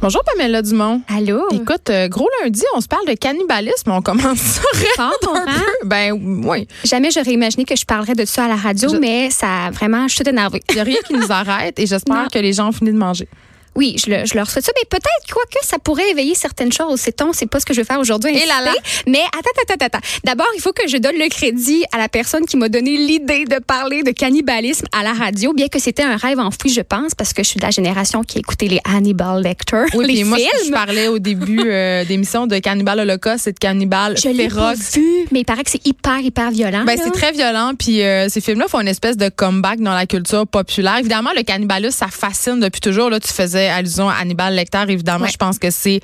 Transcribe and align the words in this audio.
Bonjour 0.00 0.22
Pamela 0.24 0.62
Dumont. 0.62 1.00
Allô? 1.08 1.48
Écoute, 1.52 1.90
euh, 1.90 2.08
gros 2.08 2.28
lundi, 2.42 2.62
on 2.76 2.80
se 2.80 2.88
parle 2.88 3.06
de 3.06 3.14
cannibalisme. 3.14 3.90
On 3.90 4.02
commence 4.02 4.38
ça 4.38 4.62
Fort, 4.96 5.12
un 5.34 5.44
hein? 5.46 5.62
peu. 5.80 5.86
Ben 5.88 6.12
oui. 6.44 6.66
Jamais 6.84 7.10
j'aurais 7.10 7.32
imaginé 7.32 7.64
que 7.64 7.76
je 7.76 7.84
parlerais 7.84 8.14
de 8.14 8.24
ça 8.24 8.44
à 8.44 8.48
la 8.48 8.56
radio, 8.56 8.88
Je- 8.92 8.96
mais 8.98 9.30
ça 9.30 9.66
a 9.66 9.70
vraiment, 9.70 10.08
je 10.08 10.14
suis 10.14 10.28
énervée. 10.28 10.62
Il 10.70 10.74
n'y 10.76 10.80
a 10.80 10.84
rien 10.84 10.98
qui 11.06 11.14
nous 11.14 11.30
arrête 11.30 11.78
et 11.78 11.86
j'espère 11.86 12.28
que 12.32 12.38
les 12.38 12.52
gens 12.52 12.68
ont 12.68 12.72
fini 12.72 12.92
de 12.92 12.96
manger. 12.98 13.28
Oui, 13.76 13.96
je, 13.98 14.10
le- 14.10 14.24
je 14.26 14.34
leur 14.34 14.48
souhaite 14.50 14.64
ça, 14.64 14.72
mais 14.76 14.86
peut-être 14.88 15.32
quoi 15.32 15.42
que 15.50 15.66
ça 15.66 15.78
pourrait 15.78 16.10
éveiller 16.10 16.34
certaines 16.34 16.72
choses. 16.72 17.00
C'est 17.00 17.20
on, 17.22 17.32
c'est 17.32 17.46
pas 17.46 17.60
ce 17.60 17.66
que 17.66 17.74
je 17.74 17.80
vais 17.80 17.84
faire 17.86 17.98
aujourd'hui. 18.00 18.30
Et 18.36 18.46
là 18.46 18.60
là. 18.64 18.72
Mais 19.06 19.20
attends, 19.20 19.50
attends, 19.62 19.74
attends, 19.74 19.86
attends. 19.86 20.06
D'abord, 20.24 20.46
il 20.56 20.60
faut 20.60 20.72
que 20.72 20.86
je 20.88 20.96
donne 20.96 21.16
le 21.18 21.28
crédit 21.28 21.84
à 21.92 21.98
la 21.98 22.08
personne 22.08 22.46
qui 22.46 22.56
m'a 22.56 22.68
donné 22.68 22.96
l'idée 22.96 23.44
de 23.46 23.58
parler 23.58 24.02
de 24.02 24.10
cannibalisme 24.10 24.86
à 24.92 25.02
la 25.02 25.12
radio, 25.12 25.52
bien 25.52 25.68
que 25.68 25.78
c'était 25.78 26.02
un 26.02 26.16
rêve 26.16 26.38
enfoui, 26.38 26.70
je 26.72 26.80
pense, 26.80 27.14
parce 27.14 27.32
que 27.32 27.42
je 27.42 27.48
suis 27.48 27.58
de 27.60 27.64
la 27.64 27.70
génération 27.70 28.22
qui 28.22 28.38
a 28.38 28.40
écouté 28.40 28.68
les 28.68 28.80
Hannibal 28.84 29.42
Lecter, 29.42 29.84
Oui, 29.94 30.06
les 30.06 30.14
puis 30.14 30.24
moi, 30.24 30.38
je- 30.38 30.70
parlais 30.70 31.08
au 31.08 31.18
début 31.18 31.60
euh, 31.64 32.04
d'émission 32.08 32.46
de 32.46 32.58
Cannibal 32.58 33.00
Holocauste 33.00 33.48
et 33.48 33.52
de 33.52 33.58
Cannibal 33.58 34.16
Je 34.16 34.28
l'ai 34.28 34.48
pas 34.48 34.74
Férox. 34.76 34.94
vu, 34.94 35.04
mais 35.32 35.40
il 35.40 35.44
paraît 35.44 35.64
que 35.64 35.70
c'est 35.70 35.86
hyper, 35.86 36.18
hyper 36.20 36.50
violent. 36.50 36.84
Ben, 36.84 36.98
c'est 37.02 37.10
très 37.12 37.32
violent, 37.32 37.72
puis 37.78 38.02
euh, 38.02 38.28
ces 38.28 38.40
films-là 38.40 38.68
font 38.68 38.80
une 38.80 38.88
espèce 38.88 39.16
de 39.16 39.28
comeback 39.28 39.80
dans 39.80 39.94
la 39.94 40.06
culture 40.06 40.46
populaire. 40.46 40.98
Évidemment, 40.98 41.30
le 41.36 41.42
cannibalisme, 41.42 41.96
ça 41.98 42.08
fascine 42.08 42.60
depuis 42.60 42.80
toujours. 42.80 43.10
Là, 43.10 43.20
tu 43.20 43.32
faisais 43.32 43.63
allusion 43.68 44.08
à 44.08 44.14
Hannibal 44.14 44.54
Lecter. 44.54 44.84
Évidemment, 44.88 45.24
Ouais. 45.24 45.30
je 45.32 45.36
pense 45.36 45.58
que 45.58 45.70
c'est 45.70 46.00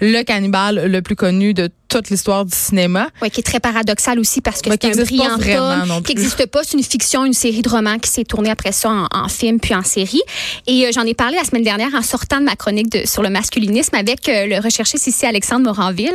le 0.00 0.22
cannibale 0.24 0.86
le 0.86 1.02
plus 1.02 1.16
connu 1.16 1.54
de 1.54 1.70
toute 1.88 2.08
l'histoire 2.10 2.44
du 2.46 2.56
cinéma. 2.56 3.08
Oui, 3.20 3.30
qui 3.30 3.40
est 3.40 3.44
très 3.44 3.60
paradoxal 3.60 4.18
aussi 4.18 4.40
parce 4.40 4.62
que 4.62 4.70
Ouais, 4.70 4.76
c'est 4.80 4.98
un 4.98 5.04
brillant 5.04 5.34
homme, 5.34 6.02
qui 6.02 6.14
n'existe 6.14 6.46
pas. 6.46 6.62
C'est 6.64 6.76
une 6.78 6.82
fiction, 6.82 7.24
une 7.26 7.34
série 7.34 7.60
de 7.62 7.68
romans 7.68 7.98
qui 7.98 8.10
s'est 8.10 8.24
tournée 8.24 8.50
après 8.50 8.72
ça 8.72 8.88
en, 8.90 9.06
en 9.12 9.28
film 9.28 9.60
puis 9.60 9.74
en 9.74 9.82
série. 9.82 10.22
Et 10.66 10.86
euh, 10.86 10.90
j'en 10.94 11.02
ai 11.04 11.12
parlé 11.14 11.36
la 11.36 11.44
semaine 11.44 11.62
dernière 11.64 11.94
en 11.94 12.00
sortant 12.02 12.38
de 12.40 12.44
ma 12.44 12.56
chronique 12.56 12.90
de- 12.90 13.06
sur 13.06 13.22
le 13.22 13.28
masculinisme 13.30 13.94
avec 13.94 14.26
euh, 14.28 14.46
le 14.46 14.58
recherchiste 14.58 15.06
ici 15.06 15.26
Alexandre 15.26 15.66
Moranville. 15.66 16.14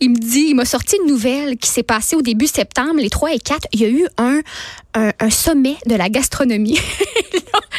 Il 0.00 0.10
me 0.10 0.16
dit, 0.18 0.48
il 0.50 0.54
m'a 0.54 0.66
sorti 0.66 0.96
une 1.02 1.08
nouvelle 1.10 1.56
qui 1.56 1.70
s'est 1.70 1.82
passée 1.82 2.14
au 2.14 2.22
début 2.22 2.46
septembre, 2.46 2.96
les 2.98 3.10
3 3.10 3.32
et 3.32 3.38
4. 3.38 3.68
Il 3.72 3.80
y 3.80 3.84
a 3.86 3.88
eu 3.88 4.06
un, 4.18 4.40
un, 4.94 5.12
un 5.18 5.30
sommet 5.30 5.76
de 5.86 5.94
la 5.94 6.10
gastronomie. 6.10 6.78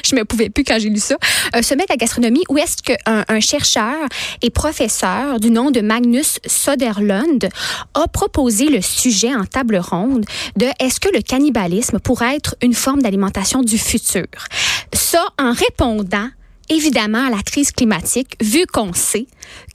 Je 0.08 0.16
me 0.16 0.24
pouvais 0.24 0.50
plus 0.50 0.64
quand 0.64 0.80
j'ai 0.80 0.90
lu 0.90 1.00
ça. 1.00 1.18
Un 1.54 1.62
sommet 1.62 1.86
de 1.90 1.96
gastronomie 1.96 2.44
où 2.50 2.58
est-ce 2.58 2.82
qu'un 2.82 3.26
un 3.28 3.40
chercheur 3.40 3.96
et 4.42 4.50
professeur 4.50 5.40
du 5.40 5.52
nom 5.52 5.70
de 5.70 5.82
Magnus 5.82 6.40
Soderlund 6.46 7.50
a 7.94 8.08
proposé 8.08 8.70
le 8.70 8.82
sujet 8.82 9.36
en 9.36 9.46
table 9.46 9.78
ronde 9.78 10.26
de 10.56 10.68
est-ce 10.80 11.00
que 11.00 11.10
le 11.14 11.22
cannibalisme 11.22 12.00
pourrait 12.00 12.38
être 12.38 12.56
une 12.62 12.74
forme 12.74 13.02
d'alimentation 13.02 13.62
du 13.62 13.78
futur? 13.78 14.28
Ça 14.94 15.26
en 15.40 15.52
répondant 15.52 16.30
évidemment 16.70 17.28
à 17.28 17.30
la 17.30 17.42
crise 17.42 17.72
climatique, 17.72 18.36
vu 18.42 18.66
qu'on 18.66 18.94
sait 18.94 19.28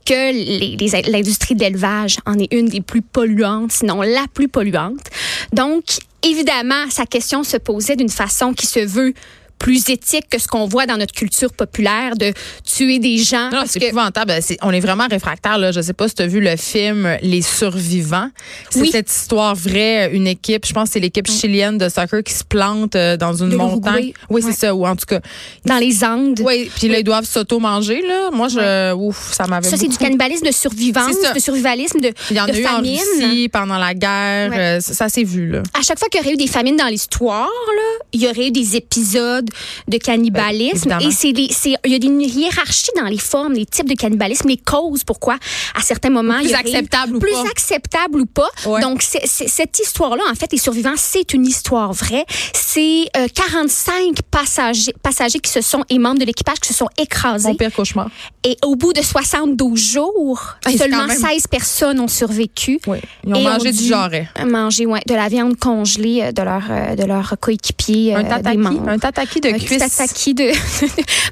que 0.05 1.11
l'industrie 1.11 1.55
de 1.55 1.61
l'élevage 1.61 2.19
en 2.27 2.39
est 2.39 2.53
une 2.53 2.69
des 2.69 2.81
plus 2.81 3.03
polluantes, 3.03 3.73
sinon 3.73 4.03
la 4.03 4.27
plus 4.33 4.49
polluante. 4.49 5.07
Donc, 5.53 5.85
évidemment, 6.23 6.91
sa 6.91 7.07
question 7.07 7.45
se 7.45 7.57
posait 7.57 7.97
d'une 7.97 8.11
façon 8.11 8.53
qui 8.53 8.67
se 8.67 8.81
veut 8.81 9.15
plus 9.63 9.89
éthique 9.91 10.29
que 10.29 10.41
ce 10.41 10.49
qu'on 10.49 10.67
voit 10.67 10.87
dans 10.87 10.97
notre 10.97 11.15
culture 11.15 11.53
populaire 11.53 12.17
de 12.17 12.33
tuer 12.65 12.99
des 12.99 13.19
gens. 13.19 13.49
Non, 13.51 13.63
c'est 13.65 13.79
que- 13.79 13.85
épouvantable. 13.87 14.33
On 14.63 14.73
est 14.73 14.81
vraiment 14.81 15.07
réfractaire. 15.09 15.57
Là. 15.57 15.71
Je 15.71 15.81
sais 15.81 15.93
pas 15.93 16.09
si 16.09 16.17
tu 16.17 16.23
as 16.23 16.27
vu 16.27 16.41
le 16.41 16.57
film 16.57 17.17
Les 17.23 17.43
Survivants. 17.43 18.29
C'est 18.71 18.81
Oui. 18.81 18.91
cette 18.91 19.09
histoire 19.11 19.55
vraie, 19.55 20.11
une 20.13 20.27
équipe, 20.27 20.67
je 20.67 20.73
pense 20.73 20.89
que 20.89 20.95
c'est 20.95 21.01
l'équipe 21.01 21.31
chilienne 21.31 21.79
de 21.79 21.89
soccer 21.89 22.25
qui 22.25 22.33
se 22.33 22.43
plante 22.43 22.97
euh, 22.97 23.17
dans 23.17 23.35
une 23.35 23.51
De 23.51 23.57
montagne. 23.57 24.13
Oui, 24.29 24.41
c'est 24.43 24.49
Ouais. 24.49 24.53
ça. 24.55 24.75
Ou 24.75 24.85
en 24.85 24.97
tout 24.97 25.07
cas, 25.07 25.21
dans 25.65 25.79
les 25.79 26.03
Andes. 26.05 26.41
oui. 26.45 26.69
Puis 26.75 26.89
là, 26.89 26.99
ils 26.99 27.05
doivent 27.05 27.25
s'auto-manger. 27.25 28.03
Là. 28.03 28.31
Moi, 28.33 28.49
je, 28.49 28.93
ouf, 28.95 29.33
ça 29.33 29.47
m'avait 29.47 29.69
Ça, 29.69 29.77
c'est 29.77 29.87
du 29.89 29.97
cannibalisme 29.97 30.45
de 30.47 30.51
survivance, 30.53 31.15
de 31.35 31.39
survivalisme, 31.41 32.01
de, 32.01 32.13
Il 32.31 32.37
y 32.37 32.41
en 32.41 32.47
a 32.47 32.53
eu 32.59 32.67
en 32.67 32.69
famine. 32.69 32.99
Russie 33.21 33.49
pendant 33.49 33.79
la 33.79 33.95
guerre. 33.95 34.51
Ouais. 34.51 34.59
euh, 34.59 34.81
ça, 34.81 34.95
ça 34.95 35.09
s'est 35.09 35.23
vu, 35.25 35.49
là. 35.49 35.63
à 35.79 35.83
chaque 35.83 36.01
fois 36.01 36.09
qu'il 36.09 36.21
y 36.21 36.25
aurait 36.25 36.35
eu 36.35 36.37
des 36.37 36.49
famines 36.49 36.77
dans 36.77 36.89
l'histoire, 36.89 37.47
là, 37.47 38.05
il 38.13 38.23
y 38.23 38.27
aurait 38.29 38.49
eu 38.49 38.51
des 38.51 38.75
épisodes 38.77 39.49
de 39.89 39.99
cannibalisme. 39.99 40.89
Ben, 40.91 41.01
et 41.01 41.11
c'est 41.11 41.31
il 41.31 41.91
y 41.91 41.95
a 41.95 41.97
une 42.03 42.21
hiérarchie 42.21 42.91
dans 42.97 43.07
les 43.07 43.19
formes, 43.19 43.53
les 43.55 43.67
types 43.67 43.89
de 43.89 43.95
cannibalisme, 43.95 44.49
les 44.49 44.57
causes, 44.57 45.05
pourquoi 45.05 45.37
à 45.75 45.81
certains 45.83 46.11
moments 46.11 46.39
Plus 46.39 46.45
il 46.47 46.51
y 46.51 46.55
acceptable 46.55 47.17
ou 47.17 47.19
plus 47.19 47.33
pas. 47.33 47.51
acceptable 47.51 48.21
ou 48.21 48.27
pas. 48.27 48.49
Ouais. 48.67 48.81
Donc 48.81 49.03
cette 49.03 49.79
histoire-là, 49.79 50.23
en 50.31 50.35
fait, 50.35 50.51
les 50.53 50.59
survivants, 50.59 50.95
c'est 50.97 51.33
une 51.35 51.47
histoire 51.47 51.93
vraie. 51.93 52.25
C'est 52.55 53.07
euh, 53.17 53.27
45 53.35 54.23
passagers, 54.31 54.95
passagers 55.03 55.39
qui 55.41 55.51
se 55.51 55.61
sont 55.61 55.85
et 55.89 55.99
membres 55.99 56.19
de 56.21 56.25
l'équipage 56.25 56.59
qui 56.61 56.69
se 56.69 56.75
sont 56.75 56.89
écrasés. 56.99 57.49
Mon 57.49 57.55
pire 57.55 57.73
cauchemar. 57.73 58.09
Et 58.45 58.57
au 58.65 58.75
bout 58.77 58.93
de 58.93 59.03
72 59.03 59.79
jours, 59.79 60.57
Ah, 60.65 60.73
seulement 60.77 61.07
même- 61.07 61.17
16 61.17 61.47
personnes 61.47 62.01
ont 62.01 62.09
survécu. 62.09 62.81
Oui. 62.87 62.99
Ils 63.27 63.35
ont 63.35 63.37
Et 63.41 63.45
mangé 63.45 63.69
ont 63.69 63.73
du 63.73 63.85
jarret. 63.87 64.29
Manger, 64.45 64.87
ouais, 64.87 65.01
de 65.07 65.15
la 65.15 65.29
viande 65.29 65.57
congelée 65.59 66.23
euh, 66.23 66.33
de 66.33 66.43
leur, 66.43 66.63
euh, 66.71 66.97
de 66.97 67.05
leur 67.05 67.35
coéquipier. 67.41 68.15
Un 68.15 68.25
euh, 68.25 68.29
tataki? 68.29 68.57
des 68.57 68.63
membres. 68.63 68.89
Un 68.89 68.99
tataki 68.99 69.41
de 69.43 69.49
Un 69.49 69.59
cuisse. 69.59 70.35
de. 70.35 70.53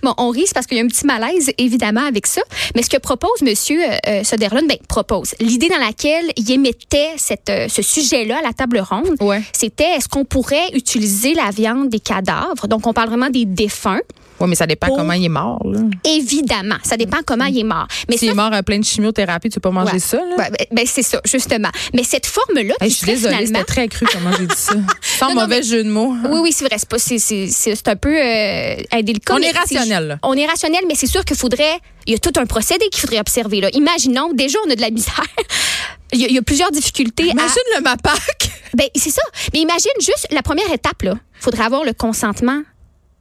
bon, 0.03 0.15
on 0.19 0.31
rit 0.31 0.45
c'est 0.47 0.55
parce 0.55 0.67
qu'il 0.67 0.77
y 0.77 0.81
a 0.81 0.85
un 0.85 0.89
petit 0.89 1.07
malaise, 1.07 1.51
évidemment, 1.59 2.05
avec 2.05 2.27
ça. 2.27 2.43
Mais 2.75 2.83
ce 2.83 2.91
que 2.91 2.99
propose 2.99 3.41
Monsieur 3.43 3.81
euh, 4.09 4.25
Soderlund, 4.25 4.69
ben, 4.69 4.77
propose. 4.89 5.35
L'idée 5.41 5.69
dans 5.69 5.79
laquelle 5.79 6.27
il 6.37 6.51
émettait 6.51 7.11
cette, 7.17 7.49
euh, 7.51 7.69
ce 7.69 7.83
sujet-là 7.83 8.39
à 8.39 8.43
la 8.43 8.53
table 8.53 8.81
ronde, 8.81 9.17
Ouais. 9.21 9.43
c'était 9.53 9.85
est-ce 9.97 10.09
qu'on 10.09 10.25
pourrait 10.25 10.69
utiliser 10.75 11.35
la 11.35 11.51
viande 11.51 11.89
des 11.89 12.01
cadavres? 12.01 12.67
Donc, 12.69 12.87
on 12.87 12.93
parle 12.93 13.09
vraiment 13.09 13.31
des 13.31 13.45
défunts. 13.45 14.01
Oui, 14.41 14.49
mais 14.49 14.55
ça 14.55 14.67
dépend 14.67 14.87
Pour- 14.87 14.97
comment 14.97 15.13
il 15.13 15.27
est 15.27 15.29
mort, 15.29 15.61
là. 15.67 15.81
Évidemment, 16.03 16.77
ça 16.83 16.97
dépend 16.97 17.19
comment 17.27 17.45
il 17.45 17.59
est 17.59 17.63
mort. 17.65 17.87
Mais 18.09 18.17
S'il 18.17 18.31
est 18.31 18.35
mort 18.35 18.51
à 18.55 18.63
plein 18.63 18.79
de 18.79 18.85
chimiothérapie, 18.85 19.51
tu 19.51 19.55
peux 19.61 19.69
pas 19.69 19.71
manger 19.71 19.93
Ouais. 19.95 19.99
ça, 19.99 20.17
là? 20.17 20.35
Ouais, 20.39 20.51
ben, 20.73 20.85
c'est 20.87 21.03
ça, 21.03 21.21
justement. 21.27 21.69
Mais 21.93 22.05
cette 22.05 22.25
forme-là, 22.25 22.73
Hey, 22.81 22.89
je 22.89 22.97
suis 22.97 23.07
désolée, 23.07 23.35
finalement- 23.35 23.59
c'était 23.59 23.65
très 23.73 23.89
cru 23.89 24.07
comment 24.11 24.31
j'ai 24.39 24.47
dit 24.47 24.55
ça. 24.57 24.73
Sans 25.19 25.29
Non, 25.29 25.35
non, 25.35 25.41
mauvais 25.43 25.63
jeu 25.63 25.85
de 25.85 25.91
mots. 25.91 26.15
Oui, 26.31 26.39
oui, 26.41 26.53
c'est 26.53 26.65
vrai. 26.65 26.77
C'est 26.79 26.89
pas, 26.89 26.99
c'est, 26.99 27.19
c'est, 27.19 27.49
c'est 27.49 27.75
c'est 27.75 27.89
un 27.91 27.97
peu 27.97 28.15
euh, 28.17 28.77
indélicat. 28.93 29.35
On 29.35 29.39
mais 29.39 29.49
est 29.49 29.57
rationnel, 29.57 30.07
là. 30.09 30.19
On 30.23 30.35
est 30.35 30.47
rationnel, 30.47 30.81
mais 30.89 30.95
c'est 30.95 31.07
sûr 31.07 31.25
qu'il 31.25 31.37
faudrait. 31.37 31.79
Il 32.07 32.13
y 32.13 32.17
a 32.17 32.19
tout 32.19 32.33
un 32.39 32.47
procédé 32.47 32.87
qu'il 32.91 33.01
faudrait 33.01 33.21
observer. 33.21 33.61
Là. 33.61 33.69
Imaginons, 33.75 34.33
déjà, 34.33 34.59
on 34.67 34.71
a 34.71 34.75
de 34.75 34.81
la 34.81 34.91
misère. 34.91 35.23
Il 36.13 36.21
y, 36.21 36.25
a, 36.25 36.29
il 36.29 36.35
y 36.35 36.39
a 36.39 36.43
plusieurs 36.43 36.73
difficultés. 36.73 37.23
à- 37.23 37.33
Imagine 37.33 37.63
le 37.77 37.83
MAPAC. 37.83 38.51
Ben, 38.75 38.89
c'est 38.97 39.11
ça. 39.11 39.23
Mais 39.53 39.61
imagine 39.61 39.93
juste 40.01 40.27
la 40.33 40.43
première 40.43 40.69
étape. 40.73 41.05
Il 41.05 41.15
faudrait 41.39 41.63
avoir 41.63 41.85
le 41.85 41.93
consentement 41.93 42.61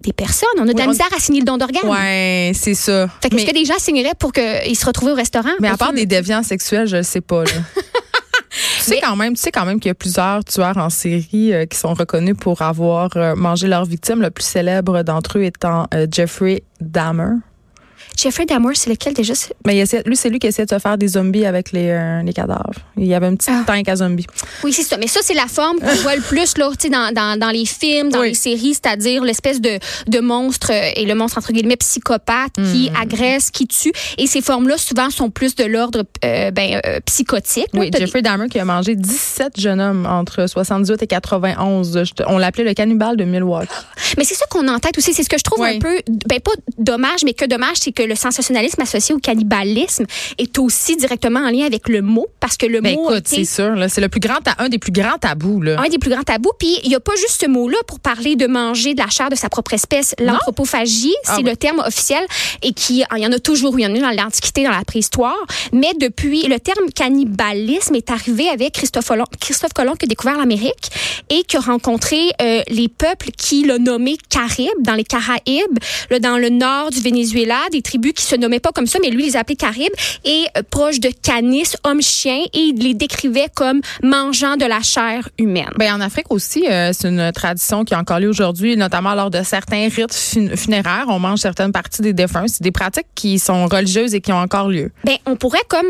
des 0.01 0.11
personnes. 0.11 0.49
On 0.57 0.67
a 0.67 0.73
de 0.73 0.77
la 0.79 0.85
on- 0.85 0.89
misère 0.89 1.05
à 1.15 1.19
signer 1.19 1.41
le 1.41 1.45
don 1.45 1.57
d'organes. 1.57 1.85
Ouais, 1.87 2.51
c'est 2.55 2.73
ça. 2.73 3.07
Fait 3.21 3.29
que 3.29 3.35
mais, 3.35 3.43
est-ce 3.43 3.51
que 3.51 3.55
des 3.55 3.65
gens 3.65 3.77
signeraient 3.77 4.15
pour 4.17 4.31
qu'ils 4.33 4.75
se 4.75 4.85
retrouvent 4.87 5.11
au 5.11 5.15
restaurant? 5.15 5.51
mais 5.59 5.67
à 5.67 5.77
part 5.77 5.93
des 5.93 6.07
déviants 6.07 6.41
sexuels, 6.41 6.87
je 6.87 7.03
sais 7.03 7.21
pas, 7.21 7.43
là. 7.43 7.51
Tu 8.89 8.95
sais 8.95 9.01
Mais- 9.01 9.07
quand 9.07 9.15
même, 9.15 9.35
tu 9.35 9.41
sais 9.41 9.51
quand 9.51 9.65
même 9.65 9.79
qu'il 9.79 9.89
y 9.89 9.91
a 9.91 9.95
plusieurs 9.95 10.43
tueurs 10.43 10.77
en 10.77 10.89
série 10.89 11.53
euh, 11.53 11.65
qui 11.65 11.77
sont 11.77 11.93
reconnus 11.93 12.35
pour 12.39 12.61
avoir 12.61 13.09
euh, 13.17 13.35
mangé 13.35 13.67
leurs 13.67 13.85
victimes. 13.85 14.21
Le 14.21 14.31
plus 14.31 14.43
célèbre 14.45 15.03
d'entre 15.03 15.37
eux 15.37 15.43
étant 15.43 15.85
euh, 15.93 16.07
Jeffrey 16.11 16.63
Dahmer. 16.81 17.35
Jeffrey 18.17 18.45
Dahmer, 18.45 18.75
c'est 18.75 18.89
lequel 18.89 19.13
déjà? 19.13 19.33
Mais 19.65 19.77
il 19.77 19.79
essaie- 19.79 20.03
lui, 20.05 20.15
c'est 20.15 20.29
lui 20.29 20.39
qui 20.39 20.47
essaie 20.47 20.65
de 20.65 20.69
se 20.69 20.79
faire 20.79 20.97
des 20.97 21.07
zombies 21.09 21.45
avec 21.45 21.71
les, 21.71 21.89
euh, 21.89 22.21
les 22.21 22.33
cadavres. 22.33 22.73
Il 22.97 23.05
y 23.05 23.13
avait 23.13 23.27
un 23.27 23.35
petit 23.35 23.49
Ah. 23.51 23.63
tank 23.65 23.87
à 23.87 23.95
zombies. 23.95 24.25
Oui, 24.63 24.73
c'est 24.73 24.83
ça. 24.83 24.97
Mais 24.97 25.07
ça, 25.07 25.21
c'est 25.23 25.33
la 25.33 25.47
forme 25.47 25.79
qu'on 25.79 25.85
voit 26.03 26.15
le 26.15 26.21
plus 26.21 26.57
là, 26.57 26.69
dans, 26.91 27.13
dans, 27.13 27.39
dans 27.39 27.49
les 27.51 27.65
films, 27.65 28.09
dans 28.09 28.19
Oui. 28.21 28.29
les 28.29 28.33
séries, 28.33 28.73
c'est-à-dire 28.73 29.23
l'espèce 29.23 29.61
de, 29.61 29.79
de 30.07 30.19
monstre, 30.19 30.71
euh, 30.71 30.91
et 30.95 31.05
le 31.05 31.15
monstre, 31.15 31.37
entre 31.37 31.51
guillemets, 31.53 31.77
psychopathe 31.77 32.57
Hmm. 32.57 32.71
qui 32.73 32.91
agresse, 32.99 33.51
qui 33.51 33.67
tue. 33.67 33.91
Et 34.17 34.27
ces 34.27 34.41
formes-là, 34.41 34.77
souvent, 34.77 35.09
sont 35.09 35.29
plus 35.29 35.55
de 35.55 35.63
l'ordre 35.63 36.03
euh, 36.25 36.51
ben, 36.51 36.81
euh, 36.85 36.99
psychotique. 37.05 37.67
Oui, 37.73 37.89
Jeffrey 37.97 38.21
Dahmer 38.21 38.47
qui 38.49 38.59
a 38.59 38.65
mangé 38.65 38.95
17 38.95 39.59
jeunes 39.59 39.79
hommes 39.79 40.05
entre 40.05 40.47
78 40.47 41.01
et 41.03 41.07
91. 41.07 42.03
Je 42.03 42.13
te- 42.13 42.23
On 42.27 42.37
l'appelait 42.37 42.63
le 42.65 42.73
cannibale 42.73 43.17
de 43.17 43.23
Milwaukee. 43.23 43.69
Mais 44.17 44.23
c'est 44.23 44.35
ça 44.35 44.45
qu'on 44.49 44.67
a 44.67 44.71
en 44.73 44.79
tête 44.79 44.97
aussi. 44.97 45.13
C'est 45.13 45.23
ce 45.23 45.29
que 45.29 45.37
je 45.37 45.43
trouve 45.43 45.61
Oui. 45.61 45.75
un 45.75 45.79
peu, 45.79 45.95
ben 46.27 46.39
pas 46.39 46.51
dommage, 46.77 47.23
mais 47.23 47.33
que 47.33 47.45
dommage, 47.45 47.77
c'est 47.79 47.91
que 47.99 48.07
le 48.07 48.15
sensationnalisme 48.15 48.81
associé 48.81 49.13
au 49.13 49.19
cannibalisme 49.19 50.05
est 50.37 50.57
aussi 50.57 50.95
directement 50.95 51.41
en 51.41 51.49
lien 51.49 51.65
avec 51.65 51.89
le 51.89 52.01
mot, 52.01 52.27
parce 52.39 52.55
que 52.55 52.65
le 52.65 52.79
Ben 52.79 52.95
mot 52.95 53.11
écoute, 53.11 53.23
c'est 53.27 53.43
sûr, 53.43 53.75
là, 53.75 53.89
c'est 53.89 53.99
le 53.99 54.07
plus 54.07 54.21
grand, 54.21 54.39
un 54.57 54.69
des 54.69 54.79
plus 54.79 54.93
grands 54.93 55.17
tabous, 55.17 55.61
là. 55.61 55.81
un 55.81 55.89
des 55.89 55.97
plus 55.97 56.09
grands 56.09 56.23
tabous. 56.23 56.51
Puis 56.57 56.77
il 56.83 56.89
n'y 56.89 56.95
a 56.95 57.01
pas 57.01 57.15
juste 57.17 57.41
ce 57.41 57.47
mot-là 57.47 57.77
pour 57.87 57.99
parler 57.99 58.37
de 58.37 58.47
manger 58.47 58.93
de 58.93 59.01
la 59.01 59.09
chair 59.09 59.29
de 59.29 59.35
sa 59.35 59.49
propre 59.49 59.73
espèce. 59.73 60.15
L'anthropophagie, 60.19 61.13
Ah 61.25 61.33
c'est 61.35 61.43
oui. 61.43 61.49
le 61.49 61.57
terme 61.57 61.79
officiel 61.79 62.23
et 62.61 62.71
qui, 62.71 63.03
il 63.17 63.21
y 63.21 63.27
en 63.27 63.31
a 63.33 63.39
toujours 63.39 63.75
eu, 63.77 63.81
il 63.81 63.83
y 63.83 63.87
en 63.87 63.93
a 63.93 63.97
eu 63.97 64.01
dans 64.01 64.23
l'Antiquité, 64.23 64.63
dans 64.63 64.71
la 64.71 64.85
préhistoire. 64.85 65.35
Mais 65.73 65.91
depuis, 65.99 66.43
le 66.47 66.59
terme 66.59 66.89
cannibalisme 66.95 67.95
est 67.95 68.11
arrivé 68.11 68.47
avec 68.47 68.73
Christophe 68.75 69.07
Colomb, 69.07 69.25
Christophe 69.41 69.73
Colomb 69.73 69.95
qui 69.95 70.05
a 70.05 70.07
découvert 70.07 70.37
l'Amérique 70.37 70.89
et 71.29 71.43
qui 71.43 71.57
a 71.57 71.59
rencontré 71.59 72.17
euh, 72.41 72.61
les 72.69 72.87
peuples 72.87 73.31
qui 73.37 73.63
l'ont 73.65 73.79
nommé 73.79 74.17
Caraïbes, 74.29 74.69
dans 74.81 74.95
les 74.95 75.03
Caraïbes, 75.03 75.79
là, 76.09 76.19
dans 76.19 76.37
le 76.37 76.49
nord 76.49 76.91
du 76.91 77.01
Venezuela, 77.01 77.57
des 77.71 77.81
tribu 77.89 78.13
qui 78.13 78.23
se 78.23 78.35
nommait 78.35 78.59
pas 78.59 78.71
comme 78.71 78.85
ça, 78.85 78.99
mais 79.01 79.09
lui, 79.09 79.23
les 79.23 79.35
appelait 79.35 79.55
Caribes, 79.55 79.93
et 80.23 80.45
euh, 80.57 80.61
proche 80.69 80.99
de 80.99 81.09
Canis, 81.09 81.73
homme-chien, 81.83 82.43
et 82.53 82.59
il 82.59 82.83
les 82.83 82.93
décrivait 82.93 83.47
comme 83.55 83.81
mangeant 84.03 84.57
de 84.57 84.65
la 84.65 84.81
chair 84.81 85.27
humaine. 85.39 85.71
Ben, 85.77 85.95
en 85.95 86.01
Afrique 86.01 86.27
aussi, 86.29 86.67
euh, 86.67 86.91
c'est 86.93 87.07
une 87.07 87.31
tradition 87.31 87.83
qui 87.83 87.93
est 87.93 87.97
encore 87.97 88.19
lieu 88.19 88.29
aujourd'hui, 88.29 88.77
notamment 88.77 89.15
lors 89.15 89.31
de 89.31 89.41
certains 89.41 89.89
rites 89.89 90.13
funéraires. 90.55 91.05
On 91.07 91.19
mange 91.19 91.39
certaines 91.39 91.71
parties 91.71 92.01
des 92.01 92.13
défunts. 92.13 92.45
C'est 92.47 92.61
des 92.61 92.71
pratiques 92.71 93.07
qui 93.15 93.39
sont 93.39 93.65
religieuses 93.65 94.13
et 94.13 94.21
qui 94.21 94.31
ont 94.31 94.39
encore 94.39 94.69
lieu. 94.69 94.91
Ben, 95.03 95.15
on 95.25 95.35
pourrait 95.35 95.57
comme, 95.67 95.87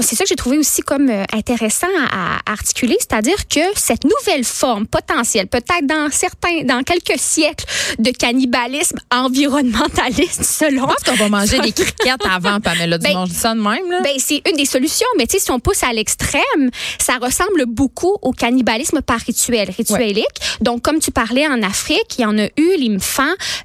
c'est 0.00 0.16
ça 0.16 0.24
que 0.24 0.28
j'ai 0.28 0.36
trouvé 0.36 0.58
aussi 0.58 0.80
comme 0.80 1.10
euh, 1.10 1.24
intéressant 1.32 1.86
à, 2.10 2.50
articuler, 2.50 2.96
c'est-à-dire 2.98 3.46
que 3.48 3.60
cette 3.74 4.04
nouvelle 4.04 4.44
forme 4.44 4.86
potentielle, 4.86 5.48
peut-être 5.48 5.86
dans 5.86 6.08
certains, 6.10 6.64
dans 6.64 6.82
quelques 6.82 7.18
siècles 7.18 7.64
de 7.98 8.10
cannibalisme 8.10 8.98
environnementaliste, 9.10 10.44
selon. 10.60 10.82
Je 10.82 10.94
pense 10.94 11.04
qu'on 11.04 11.24
va 11.24 11.28
manger 11.42 11.60
des 11.60 11.72
criquettes 11.72 12.24
avant, 12.28 12.60
Pamela 12.60 12.98
ben, 12.98 13.10
Dumont. 13.10 13.26
ça 13.26 13.54
de 13.54 13.60
même, 13.60 13.90
là. 13.90 14.00
Ben, 14.02 14.14
c'est 14.18 14.42
une 14.48 14.56
des 14.56 14.64
solutions, 14.64 15.06
mais 15.18 15.26
tu 15.26 15.38
sais, 15.38 15.44
si 15.44 15.50
on 15.50 15.60
pousse 15.60 15.82
à 15.82 15.92
l'extrême, 15.92 16.70
ça 16.98 17.18
ressemble 17.20 17.66
beaucoup 17.66 18.16
au 18.22 18.32
cannibalisme 18.32 19.00
par 19.02 19.18
rituel, 19.20 19.70
rituelique. 19.70 20.26
Donc, 20.60 20.82
comme 20.82 20.98
tu 20.98 21.10
parlais 21.10 21.46
en 21.46 21.62
Afrique, 21.62 22.18
il 22.18 22.22
y 22.22 22.26
en 22.26 22.38
a 22.38 22.46
eu, 22.56 22.76
les 22.78 22.88
Mfans, 22.88 23.22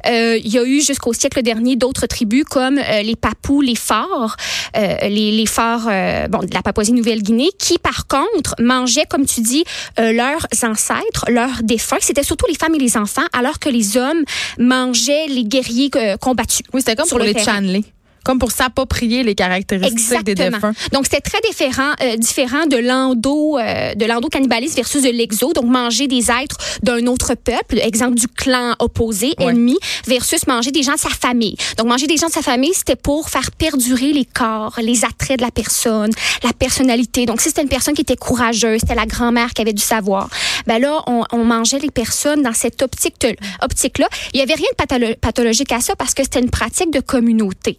euh, 0.08 0.38
il 0.44 0.52
y 0.52 0.58
a 0.58 0.64
eu 0.64 0.82
jusqu'au 0.82 1.14
siècle 1.14 1.42
dernier 1.42 1.76
d'autres 1.76 2.08
tribus 2.08 2.44
comme 2.44 2.78
euh, 2.78 3.02
les 3.02 3.16
Papous, 3.16 3.62
les 3.62 3.76
Forts, 3.76 4.36
euh, 4.76 4.96
les, 5.04 5.32
les 5.32 5.46
Forts 5.46 5.88
euh, 5.88 6.28
bon, 6.28 6.40
de 6.40 6.54
la 6.54 6.62
Papouasie-Nouvelle-Guinée, 6.62 7.50
qui 7.58 7.78
par 7.78 8.08
contre 8.08 8.56
mangeaient, 8.60 9.06
comme 9.10 9.26
tu 9.26 9.42
dis, 9.42 9.64
euh, 10.00 10.12
leurs 10.12 10.46
ancêtres, 10.64 11.26
leurs 11.30 11.64
défunts. 11.64 11.98
C'était 12.00 12.24
surtout 12.24 12.46
les 12.48 12.56
femmes 12.56 12.76
et 12.76 12.80
les 12.80 12.98
enfants, 12.98 13.26
alors 13.34 13.60
que 13.60 13.70
les 13.70 13.98
hommes 13.98 14.24
mangeaient 14.60 15.28
les 15.28 15.44
guerriers 15.44 15.90
combattus. 16.22 16.66
Oui, 16.74 16.82
c'était 16.82 16.96
comme 16.96 17.08
sur 17.08 17.20
les 17.20 17.34
Only. 17.68 17.97
Comme 18.28 18.40
pour 18.40 18.52
s'approprier 18.52 19.24
les 19.24 19.36
caractéristiques 19.36 20.26
des 20.26 20.36
défunts. 20.36 20.74
Donc 20.92 21.06
c'était 21.06 21.22
très 21.22 21.40
différent, 21.50 21.94
euh, 22.04 22.18
différent 22.18 22.66
de 22.66 22.76
l'endo, 22.76 23.58
euh, 23.58 23.96
de 23.96 24.06
l'endo 24.06 24.28
cannibalisme 24.28 24.76
versus 24.76 25.02
de 25.02 25.10
l'exo. 25.10 25.54
Donc 25.54 25.64
manger 25.64 26.08
des 26.10 26.30
êtres 26.30 26.58
d'un 26.84 27.08
autre 27.08 27.36
peuple, 27.36 27.80
exemple 27.80 28.16
du 28.16 28.28
clan 28.28 28.76
opposé, 28.80 29.34
ennemi, 29.40 29.78
versus 30.08 30.46
manger 30.46 30.72
des 30.72 30.84
gens 30.84 30.96
de 30.96 31.00
sa 31.00 31.10
famille. 31.10 31.56
Donc 31.78 31.88
manger 31.88 32.06
des 32.06 32.18
gens 32.18 32.28
de 32.28 32.34
sa 32.34 32.42
famille, 32.42 32.74
c'était 32.74 32.98
pour 32.98 33.30
faire 33.30 33.50
perdurer 33.54 34.12
les 34.12 34.26
corps, 34.26 34.76
les 34.82 35.06
attraits 35.06 35.38
de 35.40 35.44
la 35.46 35.52
personne, 35.52 36.12
la 36.44 36.52
personnalité. 36.52 37.26
Donc 37.26 37.40
si 37.40 37.48
c'était 37.48 37.62
une 37.62 37.70
personne 37.70 37.94
qui 37.94 38.02
était 38.02 38.18
courageuse, 38.18 38.82
c'était 38.82 38.96
la 38.96 39.06
grand-mère 39.06 39.54
qui 39.54 39.62
avait 39.62 39.72
du 39.72 39.82
savoir. 39.82 40.30
Ben 40.66 40.80
là, 40.80 41.02
on, 41.08 41.24
on 41.32 41.46
mangeait 41.46 41.80
les 41.80 41.92
personnes 41.92 42.42
dans 42.42 42.54
cette 42.54 42.82
optique, 42.82 43.26
optique-là. 43.62 44.10
Il 44.34 44.42
y 44.42 44.44
avait 44.44 44.56
rien 44.56 44.68
de 44.76 45.14
pathologique 45.16 45.72
à 45.72 45.80
ça 45.80 45.96
parce 45.96 46.14
que 46.14 46.24
c'était 46.24 46.42
une 46.42 46.50
pratique 46.50 46.92
de 46.92 47.00
communauté. 47.00 47.78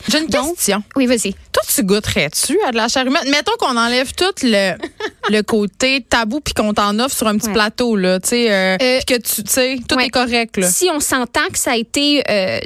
Oui, 0.97 1.07
vas-y. 1.07 1.35
Toi, 1.53 1.63
tu 1.75 1.83
goûterais-tu 1.83 2.59
à 2.67 2.73
de 2.73 2.77
la 2.77 2.89
chair 2.89 3.07
humaine? 3.07 3.29
Mettons 3.31 3.53
qu'on 3.59 3.77
enlève 3.77 4.13
tout 4.15 4.25
le, 4.43 4.75
le 5.31 5.43
côté 5.43 6.05
tabou 6.09 6.41
puis 6.41 6.55
qu'on 6.55 6.73
t'en 6.73 6.99
offre 6.99 7.17
sur 7.17 7.27
un 7.27 7.37
petit 7.37 7.51
plateau, 7.51 7.97
là, 7.97 8.21
tu 8.21 8.29
sais, 8.31 8.53
euh, 8.53 8.77
euh, 8.81 9.01
que 9.07 9.19
tu 9.19 9.43
sais, 9.47 9.79
tout 9.89 9.99
est 9.99 10.11
correct, 10.11 10.57
là. 10.57 10.69
Si 10.69 10.89
on 10.93 11.01
s'entend 11.01 11.47
que 11.53 11.59
ça 11.59 11.73
a 11.73 11.77
été 11.77 12.23
euh, 12.31 12.61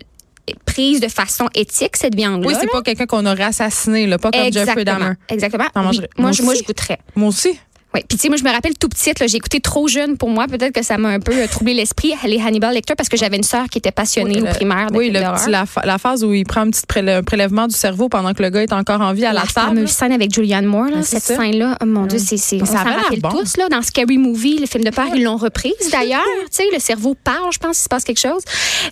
prise 0.67 1.01
de 1.01 1.09
façon 1.09 1.49
éthique, 1.55 1.97
cette 1.97 2.15
viande-là. 2.15 2.47
Oui, 2.47 2.55
c'est 2.59 2.71
pas 2.71 2.83
quelqu'un 2.83 3.07
qu'on 3.07 3.27
aurait 3.27 3.45
assassiné, 3.45 4.07
là, 4.07 4.19
pas 4.19 4.31
comme 4.31 4.53
Jeffrey 4.53 4.85
Dahmer. 4.85 5.13
Exactement. 5.29 5.67
Moi, 5.75 5.93
moi, 6.19 6.33
je 6.33 6.63
goûterais. 6.65 6.99
Moi 7.15 7.29
aussi. 7.29 7.59
Oui, 7.95 8.01
puis 8.09 8.17
tu 8.17 8.23
sais, 8.23 8.29
moi 8.29 8.39
je 8.39 8.45
me 8.45 8.51
rappelle 8.51 8.77
tout 8.79 8.89
petite, 8.89 9.19
j'ai 9.27 9.37
écouté 9.37 9.61
trop 9.61 9.87
jeune 9.87 10.17
pour 10.17 10.31
moi, 10.31 10.47
peut-être 10.47 10.73
que 10.73 10.83
ça 10.83 10.97
m'a 10.97 11.11
un 11.11 11.21
peu 11.21 11.33
euh, 11.33 11.47
troublé 11.47 11.75
l'esprit, 11.75 12.15
les 12.25 12.41
Hannibal 12.41 12.73
Lecter, 12.73 12.95
parce 12.95 13.09
que 13.09 13.17
j'avais 13.19 13.37
une 13.37 13.43
sœur 13.43 13.67
qui 13.69 13.79
était 13.79 13.91
passionnée 13.91 14.41
au 14.41 14.47
primaire. 14.47 14.89
oui, 14.95 15.11
le 15.11 15.21
la, 15.21 15.65
la, 15.85 15.99
phase 15.99 16.25
où 16.25 16.33
il 16.33 16.45
prend 16.45 16.63
un 16.63 16.71
petit 16.71 16.83
prélèvement 16.87 17.67
du 17.67 17.75
cerveau 17.75 18.09
pendant 18.09 18.33
que 18.33 18.43
le 18.43 18.49
gars 18.51 18.63
est 18.63 18.73
encore 18.73 19.01
en 19.01 19.13
vie 19.13 19.27
à 19.27 19.33
la, 19.33 19.43
la 19.43 19.47
table. 19.47 19.87
scène 19.89 20.13
avec 20.13 20.33
Julianne 20.33 20.65
Moore, 20.65 20.87
là, 20.87 21.03
cette 21.03 21.23
scène-là, 21.23 21.77
oh, 21.83 21.87
mon 21.87 22.07
Dieu, 22.07 22.19
c'est 22.19 22.63
on 22.63 22.65
s'en 22.65 22.75
rappelle 22.75 23.21
tous 23.21 23.57
là, 23.57 23.69
dans 23.69 23.83
Scary 23.83 24.19
Movie, 24.19 24.59
le 24.59 24.67
film 24.67 24.85
de 24.85 24.91
peur, 24.91 25.07
ils 25.15 25.23
l'ont 25.23 25.37
reprise 25.37 25.73
d'ailleurs. 25.91 26.23
tu 26.45 26.57
sais, 26.57 26.65
le 26.73 26.79
cerveau 26.79 27.15
parle, 27.23 27.53
je 27.53 27.59
pense, 27.59 27.77
qu'il 27.77 27.85
se 27.85 27.89
passe 27.89 28.05
quelque 28.05 28.21
chose. 28.21 28.43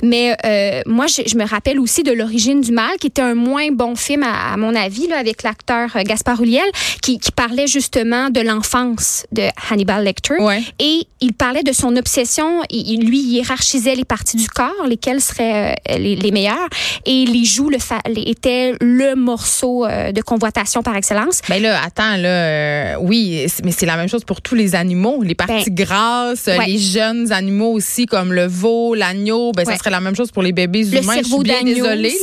Mais 0.03 0.37
euh, 0.45 0.83
moi, 0.87 1.07
je, 1.07 1.23
je, 1.27 1.37
me 1.37 1.47
rappelle 1.47 1.79
aussi 1.79 2.03
de 2.03 2.13
l'origine 2.13 2.61
du 2.61 2.73
mal, 2.73 2.97
qui 3.01 3.07
était 3.07 3.23
un 3.23 3.35
moins 3.35 3.71
bon 3.73 3.95
film 3.97 4.23
à, 4.23 4.57
mon 4.57 4.75
avis, 4.75 5.07
là, 5.07 5.19
avec 5.19 5.43
l'acteur 5.43 5.89
euh, 5.97 6.03
Gaspard 6.03 6.43
Ulliel, 6.43 6.71
qui, 7.03 7.19
qui 7.19 7.33
parlait 7.33 7.67
justement 7.67 8.31
de 8.31 8.41
l'enfance 8.41 8.90
de 9.33 9.43
Hannibal 9.71 10.05
Lecter. 10.05 10.35
Et 10.79 11.07
il 11.21 11.33
parlait 11.33 11.63
de 11.63 11.73
son 11.73 11.97
obsession. 11.97 12.63
Il, 12.71 13.07
lui, 13.07 13.21
hiérarchisait 13.21 13.95
les 13.95 14.05
parties 14.05 14.37
du 14.37 14.49
corps, 14.49 14.87
lesquelles 14.87 15.21
seraient 15.21 15.77
euh, 15.91 15.99
les, 15.99 16.31
meilleures. 16.31 16.69
Et 17.07 17.25
les 17.27 17.45
joues 17.45 17.71
le 17.71 17.79
étaient 18.17 18.75
le 18.81 19.15
morceau 19.15 19.85
euh, 19.85 20.13
de 20.13 20.21
convoitation 20.23 20.83
par 20.83 20.97
excellence. 20.97 21.41
Ben 21.49 21.61
là, 21.63 21.83
attends, 21.83 22.17
là, 22.17 22.29
euh, 22.29 22.95
oui, 23.01 23.47
mais 23.65 23.73
c'est 23.73 23.87
la 23.87 23.97
même 23.97 24.09
chose 24.09 24.25
pour 24.25 24.41
tous 24.41 24.55
les 24.55 24.75
animaux. 24.75 25.23
Les 25.23 25.35
parties 25.35 25.71
ben, 25.71 25.85
grasses, 25.85 26.49
les 26.67 26.79
jeunes 26.79 27.33
animaux 27.33 27.73
aussi, 27.73 28.07
comme 28.07 28.33
le 28.33 28.47
veau, 28.47 28.95
l'agneau, 28.95 29.53
ben, 29.53 29.65
ça 29.65 29.77
serait 29.77 29.91
la 29.91 30.01
même 30.01 30.17
chose 30.17 30.31
pour 30.31 30.43
les 30.43 30.53
bébés 30.53 30.85
le 30.85 30.99
humains. 30.99 31.15
Cerveau 31.15 31.43
Je 31.45 32.09
suis 32.09 32.19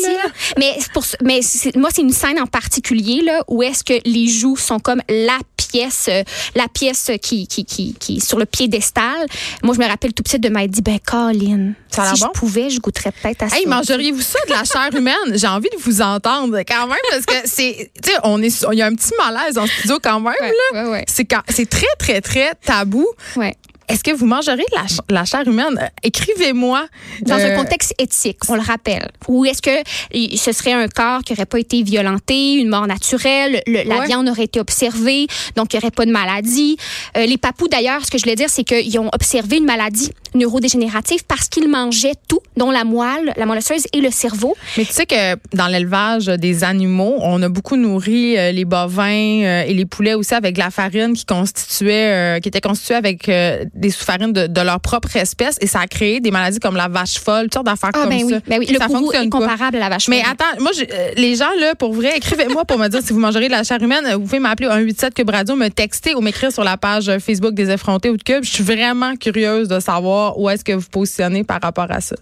Mais, 0.57 0.77
pour, 0.93 1.03
mais 1.23 1.39
moi, 1.75 1.89
c'est 1.93 2.01
une 2.01 2.11
scène 2.11 2.39
en 2.39 2.47
particulier 2.47 3.21
là, 3.23 3.43
où 3.47 3.63
est-ce 3.63 3.83
que 3.83 3.93
les 4.05 4.27
joues 4.27 4.57
sont 4.57 4.79
comme 4.79 5.01
la 5.09 5.37
pièce, 5.77 6.09
la 6.55 6.67
pièce 6.67 7.11
qui, 7.21 7.47
qui, 7.47 7.65
qui, 7.65 7.93
qui 7.99 8.19
sur 8.19 8.37
le 8.39 8.45
piédestal. 8.45 9.27
Moi, 9.63 9.75
je 9.75 9.79
me 9.79 9.87
rappelle 9.87 10.13
tout 10.13 10.23
petit 10.23 10.39
de 10.39 10.49
m'être 10.49 10.71
dit, 10.71 10.81
ben, 10.81 10.99
Colin, 11.05 11.73
si 11.91 12.15
je 12.15 12.25
pouvais, 12.33 12.69
je 12.69 12.79
goûterais 12.79 13.11
peut-être 13.11 13.43
à 13.43 13.49
ça. 13.49 13.57
Hey, 13.57 13.65
mangeriez-vous 13.65 14.21
ça 14.21 14.39
de 14.47 14.53
la 14.53 14.63
chair 14.63 14.89
humaine? 14.95 15.15
J'ai 15.33 15.47
envie 15.47 15.69
de 15.69 15.81
vous 15.81 16.01
entendre 16.01 16.59
quand 16.67 16.87
même 16.87 16.97
parce 17.11 17.25
que 17.25 17.33
c'est, 17.45 17.91
tu 18.03 18.11
sais, 18.11 18.17
on 18.23 18.41
est, 18.41 18.65
il 18.71 18.77
y 18.77 18.81
a 18.81 18.87
un 18.87 18.95
petit 18.95 19.13
malaise 19.17 19.57
en 19.57 19.67
studio 19.67 19.99
quand 20.01 20.19
même, 20.19 20.33
là. 20.73 20.83
Ouais, 20.83 20.89
ouais. 20.89 21.05
C'est, 21.07 21.27
c'est 21.49 21.69
très, 21.69 21.85
très, 21.99 22.21
très 22.21 22.53
tabou. 22.55 23.07
Ouais. 23.35 23.55
Est-ce 23.87 24.03
que 24.03 24.11
vous 24.11 24.25
mangerez 24.25 24.65
la, 25.09 25.25
chair 25.25 25.47
humaine? 25.47 25.79
Euh, 25.81 25.87
écrivez-moi. 26.03 26.87
Dans 27.21 27.35
un 27.35 27.51
euh, 27.51 27.55
contexte 27.55 27.93
éthique, 27.97 28.39
on 28.49 28.55
le 28.55 28.61
rappelle. 28.61 29.09
Ou 29.27 29.45
est-ce 29.45 29.61
que 29.61 30.35
ce 30.37 30.51
serait 30.51 30.73
un 30.73 30.87
corps 30.87 31.23
qui 31.23 31.33
n'aurait 31.33 31.45
pas 31.45 31.59
été 31.59 31.83
violenté, 31.83 32.55
une 32.55 32.69
mort 32.69 32.85
naturelle, 32.85 33.61
la 33.65 34.05
viande 34.05 34.27
aurait 34.27 34.43
été 34.43 34.59
observée, 34.59 35.27
donc 35.55 35.73
il 35.73 35.77
n'y 35.77 35.83
aurait 35.83 35.91
pas 35.91 36.05
de 36.05 36.11
maladie. 36.11 36.77
Euh, 37.15 37.25
les 37.25 37.37
papous, 37.37 37.69
d'ailleurs, 37.69 38.05
ce 38.05 38.11
que 38.11 38.17
je 38.17 38.23
voulais 38.23 38.35
dire, 38.35 38.49
c'est 38.49 38.63
qu'ils 38.63 38.99
ont 38.99 39.09
observé 39.13 39.57
une 39.57 39.65
maladie 39.65 40.11
neurodégénérative 40.35 41.23
parce 41.27 41.47
qu'ils 41.47 41.69
mangeaient 41.69 42.15
tout, 42.27 42.39
dont 42.55 42.71
la 42.71 42.83
moelle, 42.83 43.33
la 43.35 43.45
moelle 43.45 43.59
osseuse 43.59 43.85
et 43.93 44.01
le 44.01 44.11
cerveau. 44.11 44.55
Mais 44.77 44.85
tu 44.85 44.93
sais 44.93 45.05
que 45.05 45.35
dans 45.55 45.67
l'élevage 45.67 46.27
des 46.27 46.63
animaux, 46.63 47.15
on 47.21 47.41
a 47.41 47.49
beaucoup 47.49 47.75
nourri 47.75 48.35
les 48.35 48.65
bovins 48.65 49.07
et 49.07 49.73
les 49.73 49.85
poulets 49.85 50.13
aussi 50.13 50.33
avec 50.33 50.57
la 50.57 50.69
farine 50.69 51.13
qui 51.13 51.25
constituait, 51.25 52.39
qui 52.41 52.49
était 52.49 52.61
constituée 52.61 52.95
avec 52.95 53.27
des 53.27 53.89
sous-farines 53.89 54.33
de, 54.33 54.61
leur 54.61 54.79
propre 54.79 55.15
espèce 55.15 55.57
et 55.61 55.67
ça 55.67 55.79
a 55.81 55.87
créé 55.87 56.19
des 56.19 56.31
maladies 56.31 56.59
comme 56.59 56.75
la 56.75 56.87
vache 56.87 57.19
folle, 57.19 57.43
toutes 57.43 57.53
sortes 57.53 57.65
d'affaires 57.65 57.91
ah, 57.93 57.99
comme 57.99 58.09
ben 58.09 58.19
ça. 58.19 58.25
Oui, 58.35 58.41
ben 58.47 58.59
oui. 58.59 58.67
Le 58.71 58.79
ça 58.79 58.89
fonctionne 58.89 59.27
est 59.27 59.29
comparable 59.29 59.77
à 59.77 59.79
la 59.79 59.89
vache 59.89 60.05
folle. 60.05 60.15
Mais 60.15 60.23
attends, 60.29 60.61
moi, 60.61 60.71
euh, 60.77 61.11
les 61.15 61.35
gens, 61.35 61.49
là, 61.59 61.75
pour 61.75 61.93
vrai, 61.93 62.17
écrivez-moi 62.17 62.65
pour 62.65 62.77
me 62.77 62.87
dire 62.87 63.01
si 63.01 63.13
vous 63.13 63.19
mangerez 63.19 63.47
de 63.47 63.51
la 63.51 63.63
chair 63.63 63.81
humaine. 63.81 64.05
Vous 64.13 64.21
pouvez 64.21 64.39
m'appeler 64.39 64.67
au 64.67 64.71
187 64.71 65.13
Cube 65.13 65.29
Radio, 65.29 65.55
me 65.55 65.69
texter 65.69 66.15
ou 66.15 66.21
m'écrire 66.21 66.51
sur 66.51 66.63
la 66.63 66.77
page 66.77 67.11
Facebook 67.19 67.53
des 67.53 67.69
effrontés 67.69 68.09
ou 68.09 68.17
de 68.17 68.23
Cube. 68.23 68.43
Je 68.43 68.51
suis 68.51 68.63
vraiment 68.63 69.15
curieuse 69.15 69.67
de 69.67 69.79
savoir 69.79 70.26
où 70.37 70.49
est-ce 70.49 70.63
que 70.63 70.73
vous 70.73 70.89
positionnez 70.89 71.43
par 71.43 71.61
rapport 71.61 71.89
à 71.89 72.01
ça. 72.01 72.15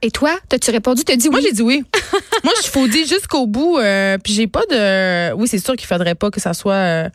Et 0.00 0.10
toi, 0.10 0.30
t'as-tu 0.48 0.70
répondu? 0.70 1.02
T'as 1.04 1.16
dit 1.16 1.28
oui? 1.28 1.32
Moi, 1.32 1.40
j'ai 1.42 1.52
dit 1.52 1.62
oui. 1.62 1.84
Moi, 2.44 2.52
je 2.62 2.68
faut 2.68 2.86
dire 2.86 3.06
jusqu'au 3.06 3.46
bout. 3.46 3.78
Euh, 3.78 4.16
puis 4.22 4.32
j'ai 4.32 4.46
pas 4.46 4.62
de. 4.70 5.32
Oui, 5.34 5.48
c'est 5.48 5.58
sûr 5.58 5.74
qu'il 5.76 5.86
faudrait 5.86 6.14
pas 6.14 6.30
que 6.30 6.40
ça 6.40 6.54
soit. 6.54 6.74
Euh, 6.74 7.08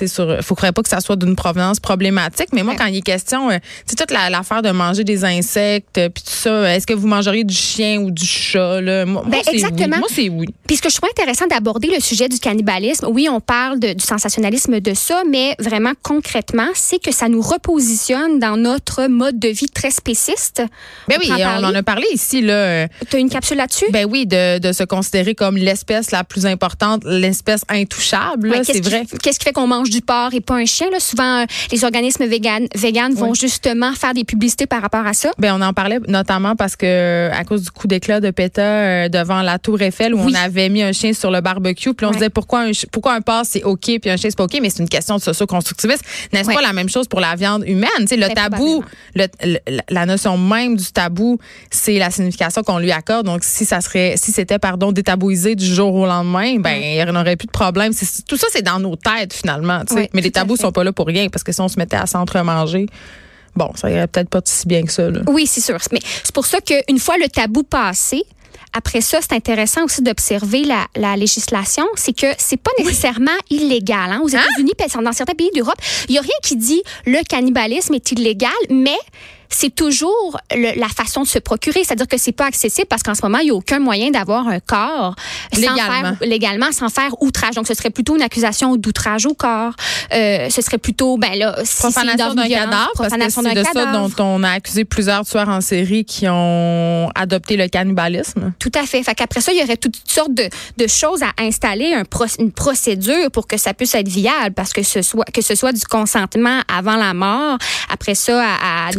il 0.00 0.08
ne 0.26 0.42
faudrait 0.42 0.72
pas 0.72 0.82
que 0.82 0.88
ça 0.88 1.00
soit 1.00 1.16
d'une 1.16 1.36
provenance 1.36 1.80
problématique. 1.80 2.48
Mais 2.52 2.62
moi, 2.62 2.74
quand 2.76 2.86
il 2.86 2.96
est 2.96 3.02
question, 3.02 3.50
c'est 3.50 4.00
euh, 4.00 4.04
toute 4.04 4.10
l'affaire 4.10 4.62
de 4.62 4.70
manger 4.70 5.04
des 5.04 5.24
insectes, 5.24 5.98
euh, 5.98 6.08
puis 6.08 6.22
tout 6.22 6.32
ça, 6.32 6.74
est-ce 6.74 6.86
que 6.86 6.94
vous 6.94 7.06
mangeriez 7.06 7.44
du 7.44 7.54
chien 7.54 7.98
ou 8.00 8.10
du 8.10 8.24
chat? 8.24 8.80
Là? 8.80 9.04
Moi, 9.06 9.22
ben, 9.26 9.40
exactement. 9.46 9.98
Moi, 9.98 10.08
c'est 10.10 10.28
oui. 10.28 10.46
Puis 10.66 10.76
ce 10.76 10.82
que 10.82 10.90
je 10.90 10.96
trouve 10.96 11.10
intéressant 11.10 11.46
d'aborder 11.46 11.88
le 11.88 12.00
sujet 12.00 12.28
du 12.28 12.38
cannibalisme, 12.38 13.06
oui, 13.10 13.28
on 13.30 13.40
parle 13.40 13.78
du 13.78 14.04
sensationnalisme 14.04 14.80
de 14.80 14.94
ça, 14.94 15.22
mais 15.30 15.54
vraiment 15.58 15.92
concrètement, 16.02 16.68
c'est 16.74 17.02
que 17.02 17.12
ça 17.12 17.28
nous 17.28 17.42
repositionne 17.42 18.38
dans 18.38 18.56
notre 18.56 19.06
mode 19.06 19.38
de 19.38 19.48
vie 19.48 19.68
très 19.68 19.90
spéciste. 19.90 20.62
Ben 21.08 21.18
oui, 21.20 21.30
on 21.30 21.64
en 21.64 21.74
a 21.74 21.82
parlé 21.82 22.06
ici. 22.12 22.40
là. 22.40 22.88
Tu 23.10 23.16
as 23.16 23.18
une 23.18 23.30
capsule 23.30 23.58
là-dessus? 23.58 23.86
Ben 23.90 24.06
oui, 24.10 24.26
de, 24.26 24.58
de 24.58 24.72
se 24.72 24.84
considérer 24.84 25.34
comme 25.34 25.56
l'espèce 25.56 26.10
la 26.10 26.24
plus 26.24 26.46
importante, 26.46 27.02
l'espèce 27.04 27.62
intouchable. 27.68 28.52
c'est 28.64 28.84
vrai. 28.84 29.04
Qu'est-ce 29.22 29.38
qui 29.38 29.44
fait 29.44 29.52
qu'on 29.52 29.66
mange 29.66 29.83
mange 29.84 29.90
du 29.90 30.00
porc 30.00 30.34
et 30.34 30.40
pas 30.40 30.54
un 30.54 30.64
chien. 30.64 30.88
Là. 30.90 31.00
Souvent, 31.00 31.42
euh, 31.42 31.44
les 31.70 31.84
organismes 31.84 32.26
véganes, 32.26 32.66
véganes 32.74 33.14
vont 33.14 33.34
justement 33.34 33.92
faire 33.92 34.14
des 34.14 34.24
publicités 34.24 34.66
par 34.66 34.82
rapport 34.82 35.06
à 35.06 35.12
ça. 35.12 35.30
Ben, 35.38 35.54
on 35.54 35.60
en 35.60 35.72
parlait 35.72 35.98
notamment 36.08 36.56
parce 36.56 36.76
que 36.76 37.30
à 37.32 37.44
cause 37.44 37.62
du 37.62 37.70
coup 37.70 37.86
d'éclat 37.86 38.20
de 38.20 38.30
PETA 38.30 38.62
euh, 38.62 39.08
devant 39.08 39.42
la 39.42 39.58
Tour 39.58 39.80
Eiffel 39.82 40.14
où 40.14 40.18
on 40.18 40.34
avait 40.34 40.68
mis 40.68 40.82
un 40.82 40.92
chien 40.92 41.12
sur 41.12 41.30
le 41.30 41.40
barbecue, 41.40 41.94
puis 41.94 42.06
on 42.06 42.10
se 42.10 42.18
disait 42.18 42.30
pourquoi 42.30 42.62
un, 42.62 42.70
pourquoi 42.90 43.14
un 43.14 43.20
porc 43.20 43.44
c'est 43.44 43.62
OK 43.62 43.98
puis 44.00 44.10
un 44.10 44.16
chien 44.16 44.30
c'est 44.30 44.36
pas 44.36 44.44
OK, 44.44 44.58
mais 44.60 44.70
c'est 44.70 44.82
une 44.82 44.88
question 44.88 45.16
de 45.16 45.22
socio-constructivisme. 45.22 46.02
N'est-ce 46.32 46.50
pas 46.50 46.62
la 46.62 46.72
même 46.72 46.88
chose 46.88 47.08
pour 47.08 47.20
la 47.20 47.34
viande 47.34 47.64
humaine? 47.66 47.90
le 48.16 48.28
ben, 48.28 48.34
tabou, 48.34 48.84
le, 49.14 49.26
la 49.88 50.06
notion 50.06 50.38
même 50.38 50.76
du 50.76 50.84
tabou, 50.92 51.38
c'est 51.70 51.98
la 51.98 52.10
signification 52.10 52.62
qu'on 52.62 52.78
lui 52.78 52.92
accorde. 52.92 53.26
Donc, 53.26 53.42
si 53.42 53.64
ça 53.64 53.80
serait, 53.80 54.14
si 54.16 54.30
c'était, 54.32 54.58
pardon, 54.58 54.92
détabouisé 54.92 55.56
du 55.56 55.66
jour 55.66 55.94
au 55.94 56.06
lendemain, 56.06 56.56
ben, 56.58 56.80
il 56.80 57.04
n'y 57.04 57.18
aurait 57.18 57.36
plus 57.36 57.46
de 57.46 57.52
problème. 57.52 57.92
Tout 58.28 58.36
ça, 58.36 58.46
c'est 58.50 58.62
dans 58.62 58.78
nos 58.78 58.96
têtes, 58.96 59.32
finalement. 59.32 59.73
Mais 60.12 60.20
les 60.20 60.30
tabous 60.30 60.56
sont 60.56 60.72
pas 60.72 60.84
là 60.84 60.92
pour 60.92 61.06
rien 61.06 61.28
parce 61.28 61.42
que 61.42 61.52
si 61.52 61.60
on 61.60 61.68
se 61.68 61.78
mettait 61.78 61.96
à 61.96 62.06
s'entremanger, 62.06 62.86
bon, 63.56 63.70
ça 63.74 63.90
irait 63.90 64.06
peut-être 64.06 64.28
pas 64.28 64.40
si 64.44 64.66
bien 64.66 64.82
que 64.82 64.92
ça. 64.92 65.08
Oui, 65.26 65.46
c'est 65.46 65.60
sûr. 65.60 65.78
Mais 65.92 66.00
c'est 66.22 66.34
pour 66.34 66.46
ça 66.46 66.58
qu'une 66.60 66.98
fois 66.98 67.16
le 67.18 67.28
tabou 67.28 67.62
passé, 67.62 68.24
après 68.76 69.00
ça, 69.00 69.18
c'est 69.20 69.32
intéressant 69.32 69.84
aussi 69.84 70.02
d'observer 70.02 70.64
la, 70.96 71.16
législation. 71.16 71.84
C'est 71.94 72.12
que 72.12 72.26
c'est 72.38 72.56
pas 72.56 72.72
nécessairement 72.78 73.30
illégal. 73.48 74.10
Hein? 74.10 74.20
Aux 74.22 74.34
hein? 74.34 74.40
États-Unis, 74.40 74.72
dans 75.04 75.12
certains 75.12 75.34
pays 75.34 75.50
d'Europe, 75.54 75.78
il 76.08 76.12
n'y 76.12 76.18
a 76.18 76.22
rien 76.22 76.34
qui 76.42 76.56
dit 76.56 76.82
le 77.06 77.22
cannibalisme 77.28 77.94
est 77.94 78.12
illégal, 78.12 78.50
mais 78.70 78.98
c'est 79.54 79.74
toujours 79.74 80.38
la 80.50 80.88
façon 80.88 81.22
de 81.22 81.28
se 81.28 81.38
procurer. 81.38 81.84
C'est-à-dire 81.84 82.08
que 82.08 82.18
c'est 82.18 82.32
pas 82.32 82.46
accessible 82.46 82.88
parce 82.88 83.02
qu'en 83.02 83.14
ce 83.14 83.22
moment, 83.22 83.38
il 83.38 83.44
n'y 83.44 83.50
a 83.50 83.54
aucun 83.54 83.78
moyen 83.78 84.10
d'avoir 84.10 84.48
un 84.48 84.58
corps 84.58 85.14
légalement. 85.52 85.76
Sans 85.76 85.86
faire, 85.86 86.16
légalement 86.22 86.72
sans 86.72 86.88
faire 86.88 87.22
outrage. 87.22 87.54
Donc, 87.54 87.68
ce 87.68 87.74
serait 87.74 87.90
plutôt 87.90 88.16
une 88.16 88.22
accusation 88.22 88.76
d'outrage 88.76 89.26
au 89.26 89.34
corps. 89.34 89.72
Euh, 90.12 90.50
ce 90.50 90.60
serait 90.60 90.78
plutôt, 90.78 91.18
ben 91.18 91.38
là, 91.38 91.56
si 91.62 91.76
profanation 91.76 92.34
d'un 92.34 92.48
cadavre, 92.48 92.90
parce 92.96 93.14
que 93.14 93.30
c'est 93.30 93.54
de 93.54 93.64
ça 93.64 93.92
dont 93.92 94.10
on 94.18 94.42
a 94.42 94.50
accusé 94.50 94.84
plusieurs 94.84 95.24
tueurs 95.24 95.48
en 95.48 95.60
série 95.60 96.04
qui 96.04 96.26
ont 96.28 97.10
adopté 97.14 97.56
le 97.56 97.68
cannibalisme. 97.68 98.52
Tout 98.58 98.72
à 98.74 98.84
fait. 98.86 99.02
Fait 99.02 99.14
qu'après 99.14 99.40
ça, 99.40 99.52
il 99.52 99.60
y 99.60 99.62
aurait 99.62 99.76
toutes 99.76 100.00
sortes 100.06 100.34
de, 100.34 100.48
de 100.76 100.86
choses 100.88 101.22
à 101.22 101.32
installer, 101.42 101.94
un 101.94 102.04
une 102.38 102.52
procédure 102.52 103.30
pour 103.30 103.46
que 103.46 103.56
ça 103.56 103.74
puisse 103.74 103.94
être 103.94 104.08
viable, 104.08 104.54
parce 104.54 104.72
que 104.72 104.82
ce 104.82 105.02
soit 105.02 105.24
que 105.32 105.42
ce 105.42 105.54
soit 105.54 105.72
du 105.72 105.84
consentement 105.84 106.60
avant 106.72 106.96
la 106.96 107.12
mort, 107.12 107.58
après 107.92 108.14
ça, 108.14 108.42
à, 108.42 108.88
à 108.88 108.92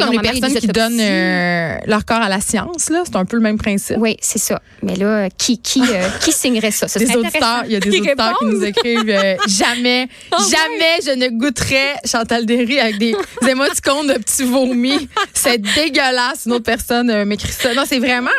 qui 0.49 0.67
donnent 0.67 0.99
euh, 0.99 1.77
leur 1.85 2.05
corps 2.05 2.21
à 2.21 2.29
la 2.29 2.41
science. 2.41 2.89
Là. 2.89 3.03
C'est 3.05 3.15
un 3.15 3.25
peu 3.25 3.37
le 3.37 3.43
même 3.43 3.57
principe. 3.57 3.97
Oui, 3.99 4.17
c'est 4.21 4.39
ça. 4.39 4.61
Mais 4.81 4.95
là, 4.95 5.29
qui, 5.29 5.59
qui, 5.59 5.81
euh, 5.81 6.07
qui 6.21 6.31
signerait 6.31 6.71
ça? 6.71 6.87
des 6.97 7.15
auditeurs, 7.15 7.63
il 7.65 7.71
y 7.71 7.75
a 7.75 7.79
des 7.79 7.99
auditeurs 7.99 8.37
qui 8.39 8.45
nous 8.45 8.63
écrivent 8.63 9.09
euh, 9.09 9.35
jamais, 9.47 10.07
oh 10.31 10.43
jamais 10.49 10.99
je 11.05 11.11
ne 11.11 11.29
goûterais 11.29 11.95
Chantal 12.05 12.45
Derry 12.45 12.79
avec 12.79 12.97
des, 12.97 13.15
des 13.41 13.49
émoticônes 13.49 14.07
de 14.07 14.13
petits 14.13 14.43
vomis. 14.43 15.07
C'est 15.33 15.61
dégueulasse. 15.61 16.45
Une 16.45 16.53
autre 16.53 16.65
personne 16.65 17.23
m'écrit 17.25 17.51
ça. 17.51 17.73
Non, 17.73 17.83
c'est 17.87 17.99
vraiment 17.99 18.29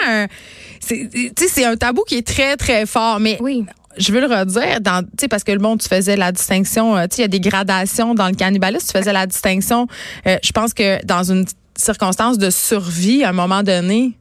c'est 0.80 1.64
un 1.64 1.76
tabou 1.76 2.02
qui 2.06 2.16
est 2.16 2.26
très, 2.26 2.56
très 2.56 2.86
fort. 2.86 3.20
Mais 3.20 3.38
oui 3.40 3.64
je 3.98 4.12
veux 4.12 4.20
le 4.20 4.26
redire, 4.26 4.80
dans, 4.82 5.06
parce 5.30 5.42
que 5.42 5.52
le 5.52 5.58
monde, 5.58 5.80
tu 5.80 5.88
faisais 5.88 6.16
la 6.16 6.30
distinction, 6.30 6.98
il 6.98 7.20
y 7.20 7.24
a 7.24 7.28
des 7.28 7.40
gradations 7.40 8.14
dans 8.14 8.28
le 8.28 8.34
cannibalisme, 8.34 8.86
tu 8.92 8.98
faisais 8.98 9.12
la 9.12 9.26
distinction. 9.26 9.86
je 10.26 10.52
pense 10.52 10.74
que 10.74 11.04
dans 11.06 11.22
une 11.22 11.46
circonstance 11.76 12.38
de 12.38 12.50
survie, 12.50 13.24
à 13.24 13.30
un 13.30 13.32
moment 13.32 13.62
donné, 13.62 14.18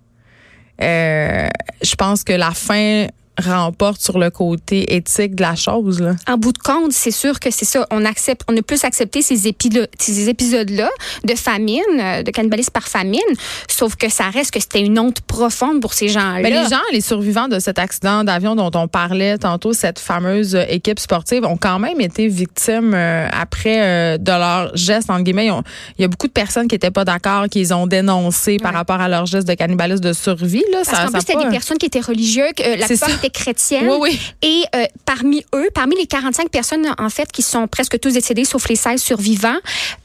euh, 0.82 1.48
je 1.82 1.96
pense 1.96 2.24
que 2.24 2.34
la 2.34 2.52
fin 2.52 3.08
remporte 3.44 4.02
sur 4.02 4.18
le 4.18 4.30
côté 4.30 4.96
éthique 4.96 5.36
de 5.36 5.42
la 5.42 5.56
chose. 5.56 6.02
Là. 6.02 6.16
En 6.28 6.38
bout 6.38 6.54
de 6.54 6.58
compte, 6.58 6.92
c'est 6.92 7.12
sûr 7.12 7.40
que 7.40 7.52
c'est 7.52 7.66
ça. 7.66 7.86
On 7.92 8.06
accepte, 8.06 8.42
on 8.48 8.56
a 8.56 8.62
plus 8.62 8.84
accepté 8.84 9.22
ces, 9.22 9.38
ces 10.00 10.30
épisodes-là 10.30 10.90
de 11.24 11.36
famine, 11.36 11.82
euh, 12.00 12.24
de 12.24 12.32
cannibalisme 12.32 12.72
par 12.72 12.88
famine, 12.88 13.20
sauf 13.68 13.96
que 13.96 14.10
ça 14.10 14.30
reste 14.30 14.52
que 14.52 14.60
c'était 14.60 14.82
une 14.82 15.00
honte 15.00 15.22
profonde 15.22 15.82
pour 15.82 15.94
ces 15.94 16.08
gens-là. 16.08 16.40
Mais 16.42 16.50
les 16.50 16.70
gens, 16.70 16.82
les 16.92 17.02
survivants 17.02 17.48
de 17.48 17.60
cet 17.60 17.80
accident 17.80 18.24
d'avion 18.24 18.56
dont 18.56 18.72
on 18.76 18.88
parlait 18.88 19.38
tantôt, 19.38 19.74
cette 19.74 20.00
fameuse 20.00 20.58
équipe 20.70 21.00
sportive, 21.00 21.46
ont 21.46 21.58
quand 21.58 21.80
même 21.80 22.00
été 22.02 22.28
victimes 22.28 22.94
euh, 22.94 23.28
après 23.32 23.82
euh, 23.82 24.18
de 24.18 24.32
leurs 24.32 24.76
gestes, 24.76 25.10
entre 25.10 25.24
guillemets. 25.24 25.50
Il 25.98 26.02
y 26.02 26.06
a 26.06 26.08
beaucoup 26.08 26.28
de 26.28 26.32
personnes 26.32 26.68
qui 26.68 26.76
n'étaient 26.76 26.92
pas 26.92 27.06
d'accord, 27.06 27.48
qui 27.50 27.60
les 27.60 27.74
ont 27.74 27.88
dénoncés 27.88 28.58
par 28.58 28.74
rapport 28.74 29.02
à 29.02 29.08
leurs 29.08 29.26
gestes 29.26 29.48
de 29.48 29.54
cannibalisme 29.54 30.04
de 30.04 30.14
survie. 30.14 30.64
Là. 30.72 30.82
Parce 30.86 31.06
qu'en 31.06 31.12
plus, 31.12 31.20
c'était 31.22 31.44
des 31.44 31.50
personnes 31.50 31.78
qui 31.78 31.86
étaient 31.86 32.00
religieuses. 32.00 32.54
la 32.78 32.88
plupart 32.88 33.10
chrétienne. 33.30 33.88
Oui, 33.90 33.98
oui. 34.02 34.20
Et 34.42 34.64
euh, 34.76 34.86
parmi 35.06 35.44
eux, 35.54 35.70
parmi 35.74 35.96
les 35.96 36.08
45 36.08 36.50
personnes, 36.50 36.94
en 36.98 37.10
fait, 37.10 37.32
qui 37.32 37.42
sont 37.42 37.68
presque 37.68 38.00
tous 38.00 38.14
décédés, 38.14 38.46
sauf 38.46 38.68
les 38.68 38.76
16 38.76 39.02
survivants, 39.02 39.58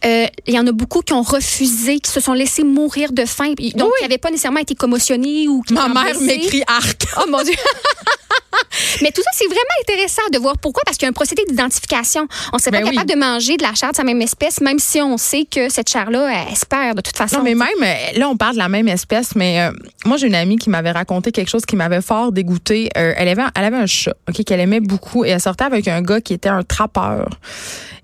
euh, 0.04 0.26
il 0.46 0.54
y 0.54 0.58
en 0.58 0.66
a 0.66 0.72
beaucoup 0.72 1.02
qui 1.02 1.12
ont 1.12 1.22
refusé, 1.22 2.00
qui 2.00 2.10
se 2.10 2.20
sont 2.20 2.32
laissés 2.32 2.64
mourir 2.64 3.12
de 3.12 3.24
faim. 3.24 3.54
Donc, 3.74 3.92
qui 3.96 4.02
n'avaient 4.02 4.18
pas 4.18 4.30
nécessairement 4.30 4.60
été 4.60 4.74
commotionnés 4.74 5.48
ou 5.48 5.62
qui 5.62 5.74
Ma 5.74 5.88
mère 5.88 6.20
m'écrit 6.20 6.62
arc. 6.66 7.04
Oh 7.18 7.28
mon 7.28 7.42
Dieu. 7.42 7.54
Mais 9.02 9.10
tout 9.10 9.22
ça, 9.22 9.30
c'est 9.32 9.46
vraiment 9.46 9.60
intéressant 9.82 10.22
de 10.32 10.38
voir 10.38 10.58
pourquoi, 10.58 10.82
parce 10.84 10.96
qu'il 10.96 11.06
y 11.06 11.08
a 11.08 11.10
un 11.10 11.14
procédé 11.14 11.44
d'identification. 11.48 12.26
On 12.52 12.56
ne 12.56 12.60
serait 12.60 12.70
pas 12.70 12.80
ben 12.80 12.90
capable 12.90 13.10
de 13.10 13.16
manger 13.16 13.56
de 13.56 13.62
la 13.62 13.74
chair 13.74 13.90
de 13.90 13.96
sa 13.96 14.04
même 14.04 14.20
espèce, 14.22 14.60
même 14.60 14.78
si 14.78 15.00
on 15.00 15.16
sait 15.16 15.44
que 15.44 15.68
cette 15.68 15.88
chair-là, 15.88 16.28
elle, 16.30 16.52
espère 16.52 16.94
de 16.94 17.00
toute 17.00 17.16
façon. 17.16 17.38
Non, 17.38 17.44
mais 17.44 17.54
même, 17.54 17.68
euh, 17.82 18.18
là, 18.18 18.28
on 18.28 18.36
parle 18.36 18.54
de 18.54 18.58
la 18.58 18.68
même 18.68 18.88
espèce, 18.88 19.34
mais 19.34 19.60
euh, 19.60 19.72
moi, 20.04 20.16
j'ai 20.16 20.26
une 20.26 20.34
amie 20.34 20.56
qui 20.56 20.70
m'avait 20.70 20.90
raconté 20.90 21.32
quelque 21.32 21.48
chose 21.48 21.64
qui 21.64 21.76
m'avait 21.76 22.02
fort 22.02 22.32
dégoûté. 22.32 22.90
Euh, 22.96 23.09
elle, 23.16 23.28
avait, 23.28 23.42
elle 23.54 23.64
avait 23.64 23.76
un 23.76 23.86
chat, 23.86 24.14
OK, 24.28 24.44
qu'elle 24.44 24.60
aimait 24.60 24.80
beaucoup, 24.80 25.24
et 25.24 25.30
elle 25.30 25.40
sortait 25.40 25.64
avec 25.64 25.88
un 25.88 26.02
gars 26.02 26.20
qui 26.20 26.34
était 26.34 26.48
un 26.48 26.62
trappeur. 26.62 27.28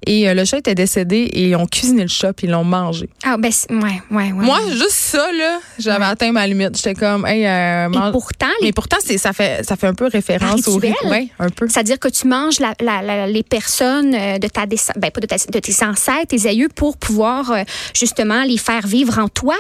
Et 0.07 0.33
le 0.33 0.45
chat 0.45 0.59
était 0.59 0.75
décédé 0.75 1.17
et 1.17 1.49
ils 1.49 1.57
ont 1.57 1.67
cuisiné 1.67 2.03
le 2.03 2.09
chat 2.09 2.33
puis 2.33 2.47
ils 2.47 2.51
l'ont 2.51 2.63
mangé. 2.63 3.09
Ah, 3.25 3.37
ben, 3.39 3.51
ouais, 3.71 3.79
ouais, 4.11 4.33
ouais. 4.33 4.33
Moi, 4.33 4.61
juste 4.71 4.91
ça, 4.91 5.33
là, 5.33 5.59
j'avais 5.79 6.05
atteint 6.05 6.31
ma 6.31 6.47
limite. 6.47 6.77
J'étais 6.77 6.95
comme, 6.95 7.27
hey, 7.27 7.45
euh, 7.45 7.89
Et 7.91 8.13
pourtant, 8.13 8.47
mais 8.63 8.73
pourtant, 8.73 8.99
ça 9.01 9.33
fait, 9.33 9.65
ça 9.67 9.77
fait 9.77 9.89
un 9.89 9.95
peu 9.95 10.07
référence 10.07 10.69
au 10.69 10.79
Ouais, 10.79 11.29
un 11.39 11.49
peu. 11.49 11.67
C'est-à-dire 11.69 11.99
que 11.99 12.09
tu 12.09 12.29
manges 12.29 12.59
les 12.61 13.43
personnes 13.43 14.15
euh, 14.15 14.39
de 14.39 14.49
ta 14.49 14.67
ben, 14.67 15.11
pas 15.11 15.21
de, 15.21 15.27
de, 15.27 15.59
tes 15.59 15.85
ancêtres, 15.85 16.29
tes 16.29 16.49
aïeux, 16.49 16.69
pour 16.75 16.97
pouvoir 16.97 17.51
euh, 17.51 17.63
justement 17.95 18.43
les 18.45 18.59
faire 18.59 18.87
vivre 18.87 19.19
en 19.19 19.29
toi. 19.29 19.57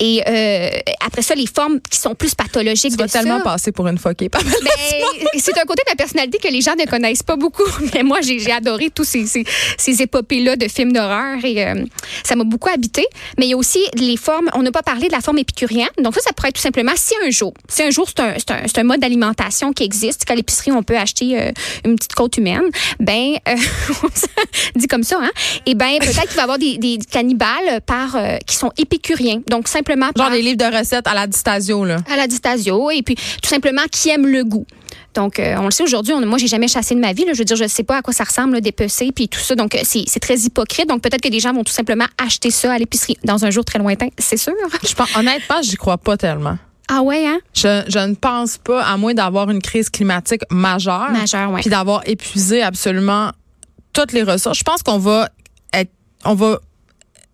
Et 0.00 0.22
euh, 0.26 0.70
après 1.04 1.20
ça, 1.20 1.34
les 1.34 1.46
formes 1.46 1.78
qui 1.90 1.98
sont 1.98 2.14
plus 2.14 2.34
pathologiques 2.34 2.92
tu 2.92 2.96
vas 2.96 3.06
tellement 3.06 3.40
passer 3.42 3.70
pour 3.70 3.86
une 3.86 3.98
foquée. 3.98 4.30
Ben, 4.30 4.40
c'est 5.38 5.58
un 5.58 5.64
côté 5.64 5.82
de 5.86 5.90
la 5.90 5.96
personnalité 5.96 6.38
que 6.38 6.48
les 6.48 6.62
gens 6.62 6.74
ne 6.74 6.86
connaissent 6.86 7.22
pas 7.22 7.36
beaucoup. 7.36 7.68
Mais 7.94 8.02
moi, 8.02 8.20
j'ai 8.22 8.50
adoré 8.50 8.90
tous 8.90 9.04
ces, 9.04 9.26
ces, 9.26 9.44
ces 9.76 10.02
épopées-là 10.02 10.56
de 10.56 10.68
films 10.68 10.92
d'horreur 10.92 11.44
et 11.44 11.66
euh, 11.66 11.84
ça 12.24 12.34
m'a 12.34 12.44
beaucoup 12.44 12.70
habité. 12.70 13.04
Mais 13.38 13.46
il 13.46 13.50
y 13.50 13.52
a 13.52 13.56
aussi 13.56 13.80
les 13.94 14.16
formes. 14.16 14.48
On 14.54 14.62
n'a 14.62 14.72
pas 14.72 14.82
parlé 14.82 15.08
de 15.08 15.12
la 15.12 15.20
forme 15.20 15.38
épicurienne. 15.38 15.88
Donc 16.02 16.14
ça, 16.14 16.20
ça 16.22 16.32
pourrait 16.32 16.48
être 16.48 16.56
tout 16.56 16.62
simplement 16.62 16.92
si 16.96 17.14
un 17.26 17.30
jour, 17.30 17.52
si 17.68 17.82
un 17.82 17.90
jour 17.90 18.08
c'est 18.08 18.20
un, 18.20 18.34
un, 18.56 18.80
un, 18.80 18.84
mode 18.84 19.00
d'alimentation 19.00 19.72
qui 19.74 19.82
existe, 19.82 20.24
qu'à 20.24 20.34
l'épicerie 20.34 20.72
on 20.72 20.82
peut 20.82 20.96
acheter 20.96 21.38
euh, 21.38 21.52
une 21.84 21.96
petite 21.96 22.14
côte 22.14 22.38
humaine, 22.38 22.62
ben 22.98 23.34
dit 24.76 24.86
comme 24.86 25.02
ça, 25.02 25.18
hein. 25.20 25.30
Et 25.66 25.74
ben 25.74 25.98
peut-être 26.00 26.28
qu'il 26.28 26.36
va 26.36 26.40
y 26.40 26.44
avoir 26.44 26.58
des, 26.58 26.78
des 26.78 26.98
cannibales 27.10 27.80
par 27.84 28.16
qui 28.46 28.56
sont 28.56 28.72
épicuriens. 28.78 29.42
Donc 29.48 29.68
simplement 29.68 29.89
Genre 30.16 30.30
des 30.30 30.42
livres 30.42 30.58
de 30.58 30.76
recettes 30.76 31.06
à 31.06 31.14
la 31.14 31.26
distasio, 31.26 31.84
là. 31.84 31.98
À 32.10 32.16
la 32.16 32.26
distasio. 32.26 32.90
Et 32.90 33.02
puis, 33.02 33.14
tout 33.14 33.48
simplement, 33.48 33.82
qui 33.90 34.10
aime 34.10 34.26
le 34.26 34.44
goût. 34.44 34.66
Donc, 35.14 35.38
euh, 35.38 35.56
on 35.58 35.64
le 35.64 35.70
sait 35.70 35.82
aujourd'hui. 35.82 36.14
Moi, 36.14 36.38
j'ai 36.38 36.46
jamais 36.46 36.68
chassé 36.68 36.94
de 36.94 37.00
ma 37.00 37.12
vie. 37.12 37.24
Je 37.32 37.38
veux 37.38 37.44
dire, 37.44 37.56
je 37.56 37.66
sais 37.66 37.82
pas 37.82 37.98
à 37.98 38.02
quoi 38.02 38.12
ça 38.12 38.24
ressemble, 38.24 38.60
des 38.60 38.72
PC, 38.72 39.10
puis 39.12 39.28
tout 39.28 39.40
ça. 39.40 39.54
Donc, 39.54 39.74
euh, 39.74 39.80
c'est 39.84 40.20
très 40.20 40.38
hypocrite. 40.38 40.88
Donc, 40.88 41.02
peut-être 41.02 41.20
que 41.20 41.28
des 41.28 41.40
gens 41.40 41.52
vont 41.52 41.64
tout 41.64 41.72
simplement 41.72 42.06
acheter 42.22 42.50
ça 42.50 42.72
à 42.72 42.78
l'épicerie 42.78 43.16
dans 43.24 43.44
un 43.44 43.50
jour 43.50 43.64
très 43.64 43.78
lointain. 43.78 44.08
C'est 44.18 44.36
sûr. 44.36 44.52
Je 44.88 44.94
pense, 44.94 45.14
honnêtement, 45.16 45.62
j'y 45.62 45.76
crois 45.76 45.98
pas 45.98 46.16
tellement. 46.16 46.58
Ah 46.88 47.02
ouais, 47.02 47.26
hein? 47.26 47.38
Je, 47.54 47.84
je 47.86 47.98
ne 48.00 48.14
pense 48.14 48.58
pas, 48.58 48.82
à 48.82 48.96
moins 48.96 49.14
d'avoir 49.14 49.48
une 49.50 49.62
crise 49.62 49.90
climatique 49.90 50.42
majeure. 50.50 51.10
Majeure, 51.12 51.50
oui. 51.52 51.60
Puis 51.60 51.70
d'avoir 51.70 52.02
épuisé 52.08 52.62
absolument 52.62 53.30
toutes 53.92 54.12
les 54.12 54.24
ressources. 54.24 54.58
Je 54.58 54.64
pense 54.64 54.82
qu'on 54.82 54.98
va 54.98 55.28
être, 55.72 55.90
on 56.24 56.34
va 56.34 56.58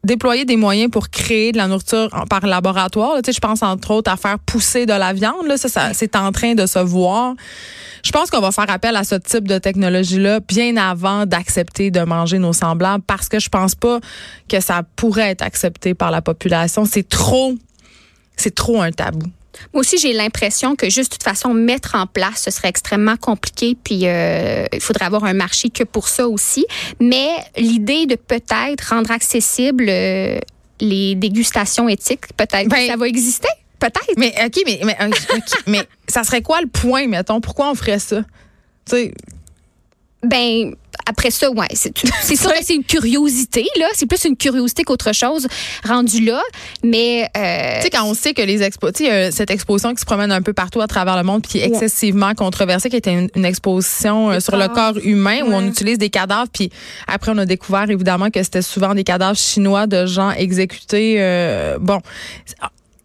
déployer 0.07 0.45
des 0.45 0.57
moyens 0.57 0.91
pour 0.91 1.11
créer 1.11 1.53
de 1.53 1.59
la 1.59 1.69
nourriture 1.69 2.09
par 2.31 2.47
laboratoire. 2.47 3.19
Je 3.27 3.39
pense 3.39 3.63
entre 3.63 3.91
autres 3.91 4.11
à 4.11 4.17
faire 4.17 4.39
pousser 4.39 4.87
de 4.87 4.93
la 4.93 5.13
viande. 5.13 5.53
C'est 5.93 6.17
en 6.17 6.33
train 6.33 6.55
de 6.55 6.65
se 6.67 6.79
voir. 6.79 7.35
Je 8.05 8.13
pense 8.13 8.31
qu'on 8.31 8.41
va 8.41 8.53
faire 8.53 8.71
appel 8.71 8.95
à 8.95 9.03
ce 9.03 9.17
type 9.17 9.49
de 9.49 9.59
technologie-là 9.59 10.41
bien 10.41 10.77
avant 10.77 11.27
d'accepter 11.27 11.91
de 11.91 12.01
manger 12.01 12.39
nos 12.39 12.53
semblables 12.53 13.03
parce 13.05 13.29
que 13.29 13.41
je 13.41 13.49
pense 13.49 13.75
pas 13.75 13.99
que 14.49 14.61
ça 14.61 14.83
pourrait 14.95 15.31
être 15.31 15.43
accepté 15.43 15.93
par 15.93 16.13
la 16.13 16.23
population. 16.23 16.85
C'est 16.85 17.09
trop, 17.09 17.55
c'est 18.37 18.55
trop 18.55 18.81
un 18.81 18.93
tabou. 18.93 19.27
Moi 19.73 19.81
aussi, 19.81 19.99
j'ai 19.99 20.13
l'impression 20.13 20.77
que 20.77 20.89
juste 20.91 21.13
de 21.13 21.17
toute 21.17 21.25
façon, 21.25 21.55
mettre 21.55 21.95
en 21.95 22.07
place, 22.07 22.43
ce 22.45 22.51
serait 22.51 22.69
extrêmement 22.69 23.17
compliqué. 23.17 23.77
Puis, 23.83 24.01
euh, 24.05 24.67
il 24.73 24.81
faudrait 24.81 25.07
avoir 25.07 25.25
un 25.25 25.35
marché 25.35 25.71
que 25.71 25.85
pour 25.85 26.09
ça 26.09 26.29
aussi. 26.29 26.67
Mais 27.01 27.29
l'idée 27.57 28.07
de 28.07 28.17
peut-être 28.17 28.91
rendre 28.91 29.11
accessible 29.11 29.87
euh, 29.89 30.39
les 30.81 31.15
dégustations 31.15 31.89
éthiques, 31.89 32.27
peut-être 32.37 32.69
ben, 32.69 32.87
ça 32.87 32.97
va 32.97 33.09
exister? 33.09 33.49
Peut-être. 33.79 34.15
Mais 34.17 34.35
OK, 34.45 34.63
mais, 34.65 34.81
mais, 34.85 34.97
mais 35.67 35.83
ça 36.09 36.25
serait 36.25 36.43
quoi 36.43 36.61
le 36.61 36.67
point, 36.67 37.07
mettons? 37.07 37.41
Pourquoi 37.41 37.71
on 37.71 37.75
ferait 37.75 37.99
ça? 37.99 38.23
Tu 38.89 38.97
sais, 38.97 39.15
ben 40.23 40.75
après 41.09 41.31
ça, 41.31 41.51
ouais, 41.51 41.67
c'est 41.75 41.93
c'est 42.23 42.37
sûr 42.37 42.53
que 42.53 42.65
c'est 42.65 42.75
une 42.75 42.85
curiosité, 42.85 43.67
là. 43.79 43.87
C'est 43.95 44.07
plus 44.07 44.25
une 44.25 44.37
curiosité 44.37 44.83
qu'autre 44.85 45.13
chose 45.15 45.47
rendu 45.87 46.25
là. 46.25 46.43
Mais. 46.83 47.29
Euh, 47.37 47.77
Tu 47.79 47.83
sais, 47.85 47.91
quand 47.91 48.05
on 48.05 48.15
sait 48.15 48.35
que 48.35 48.43
les 48.43 48.63
expos, 48.63 48.93
tu 48.93 49.05
sais, 49.05 49.31
cette 49.31 49.51
exposition 49.51 49.95
qui 49.95 50.01
se 50.01 50.07
promène 50.07 50.33
un 50.33 50.43
peu 50.43 50.53
partout 50.53 50.81
à 50.81 50.87
travers 50.87 51.17
le 51.17 51.23
monde, 51.23 51.43
puis 51.43 51.53
qui 51.53 51.59
est 51.59 51.67
excessivement 51.67 52.35
controversée, 52.35 52.91
qui 52.91 52.97
était 52.97 53.13
une, 53.13 53.29
une 53.37 53.45
exposition 53.45 54.31
euh, 54.31 54.41
sur 54.41 54.57
le 54.57 54.69
corps 54.69 54.99
humain 55.03 55.43
où 55.47 55.53
on 55.53 55.67
utilise 55.67 55.99
des 55.99 56.11
cadavres, 56.11 56.51
puis 56.53 56.71
après 57.07 57.33
on 57.35 57.39
a 57.39 57.47
découvert 57.47 57.89
évidemment 57.91 58.31
que 58.31 58.43
c'était 58.43 58.63
souvent 58.63 58.95
des 58.95 59.05
cadavres 59.05 59.39
chinois 59.39 59.87
de 59.87 60.07
gens 60.07 60.31
exécutés. 60.33 61.17
euh, 61.19 61.79
bon, 61.81 62.01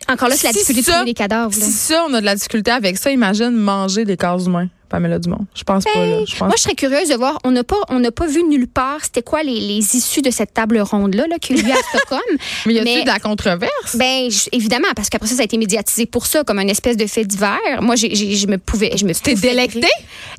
encore 0.08 0.29
là, 0.29 0.36
c'est 0.36 0.48
la 0.48 0.53
difficulté 0.53 0.91
ça- 0.91 1.03
les 1.03 1.13
cadavres. 1.13 1.51
là. 1.58 1.65
si 1.65 1.72
ça 1.72 2.05
on 2.10 2.13
a 2.13 2.20
de 2.22 2.25
la 2.25 2.36
difficulté 2.36 2.72
avec 2.72 2.98
ça, 2.98 3.12
imagine 3.12 3.51
manger 3.51 4.03
des 4.05 4.17
corps 4.17 4.46
humains, 4.46 4.67
Pamela 4.91 5.17
Dumont. 5.19 5.45
Je 5.55 5.63
pense 5.63 5.86
pas. 5.86 6.05
Là. 6.05 6.19
Je 6.25 6.31
pense 6.36 6.41
Moi, 6.48 6.53
je 6.57 6.62
serais 6.63 6.75
curieuse 6.75 7.07
de 7.10 7.15
voir. 7.15 7.39
On 7.45 7.51
n'a 7.51 7.63
pas, 7.63 7.77
on 7.89 8.00
n'a 8.00 8.12
pas 8.12 8.27
vu 8.27 8.43
nulle 8.43 8.67
part. 8.67 9.00
C'était 9.03 9.21
quoi 9.24 9.41
les, 9.41 9.60
les 9.60 9.95
issues 9.95 10.21
de 10.21 10.29
cette 10.29 10.53
table 10.53 10.79
ronde 10.81 11.15
là, 11.15 11.25
là 11.27 11.38
qui 11.39 11.53
a 11.53 11.55
eu 11.55 11.62
lieu 11.62 11.71
à 11.71 11.75
Stockholm 11.98 12.21
mais 12.65 12.74
y 12.74 12.79
a-t-il 12.79 12.98
mais- 12.98 13.03
de 13.03 13.07
la 13.07 13.19
controverse? 13.19 13.95
Ben 13.95 14.29
je- 14.29 14.50
évidemment, 14.51 14.89
parce 14.95 15.10
qu'après 15.10 15.27
ça, 15.29 15.36
ça 15.36 15.41
a 15.41 15.45
été 15.45 15.57
médiatisé 15.57 16.05
pour 16.05 16.25
ça, 16.27 16.43
comme 16.43 16.60
une 16.60 16.69
espèce 16.69 16.98
de 16.98 17.07
fait 17.07 17.24
divers. 17.25 17.57
Moi, 17.81 17.95
j'ai, 17.95 18.13
j'ai- 18.13 18.36
je 18.36 18.48
me 18.48 18.57
pouvais, 18.57 18.91
je 18.98 19.05
me. 19.05 19.13
T'es 19.13 19.36
délectée? 19.36 19.88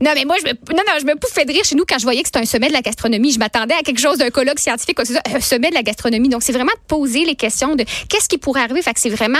Non, 0.02 0.10
mais 0.14 0.24
moi, 0.26 0.36
je 0.40 0.44
me, 0.48 0.52
non, 0.52 0.82
non, 0.86 0.92
je 1.00 1.06
me 1.06 1.14
pouffais 1.16 1.44
de 1.44 1.52
rire 1.52 1.64
chez 1.64 1.74
nous 1.74 1.84
quand 1.88 1.98
je 1.98 2.04
voyais 2.04 2.20
que 2.22 2.28
c'était 2.28 2.40
un 2.40 2.44
sommet 2.44 2.68
de 2.68 2.72
la 2.74 2.82
gastronomie. 2.82 3.32
Je 3.32 3.38
m'attendais 3.38 3.74
à 3.74 3.82
quelque 3.82 4.00
chose 4.00 4.18
d'un 4.18 4.30
colloque 4.30 4.58
scientifique, 4.58 4.98
un 5.00 5.40
sommet 5.40 5.70
de 5.70 5.74
la 5.74 5.82
gastronomie. 5.82 6.28
Donc, 6.28 6.42
c'est 6.42 6.52
vraiment 6.52 6.72
de 6.72 6.86
poser 6.86 7.24
les 7.24 7.34
questions 7.36 7.74
de 7.74 7.84
qu'est-ce 8.08 8.28
qui 8.28 8.38
pourrait 8.38 8.62
arriver. 8.62 8.82
Fait 8.82 8.92
que 8.92 9.00
c'est 9.00 9.08
vraiment, 9.10 9.38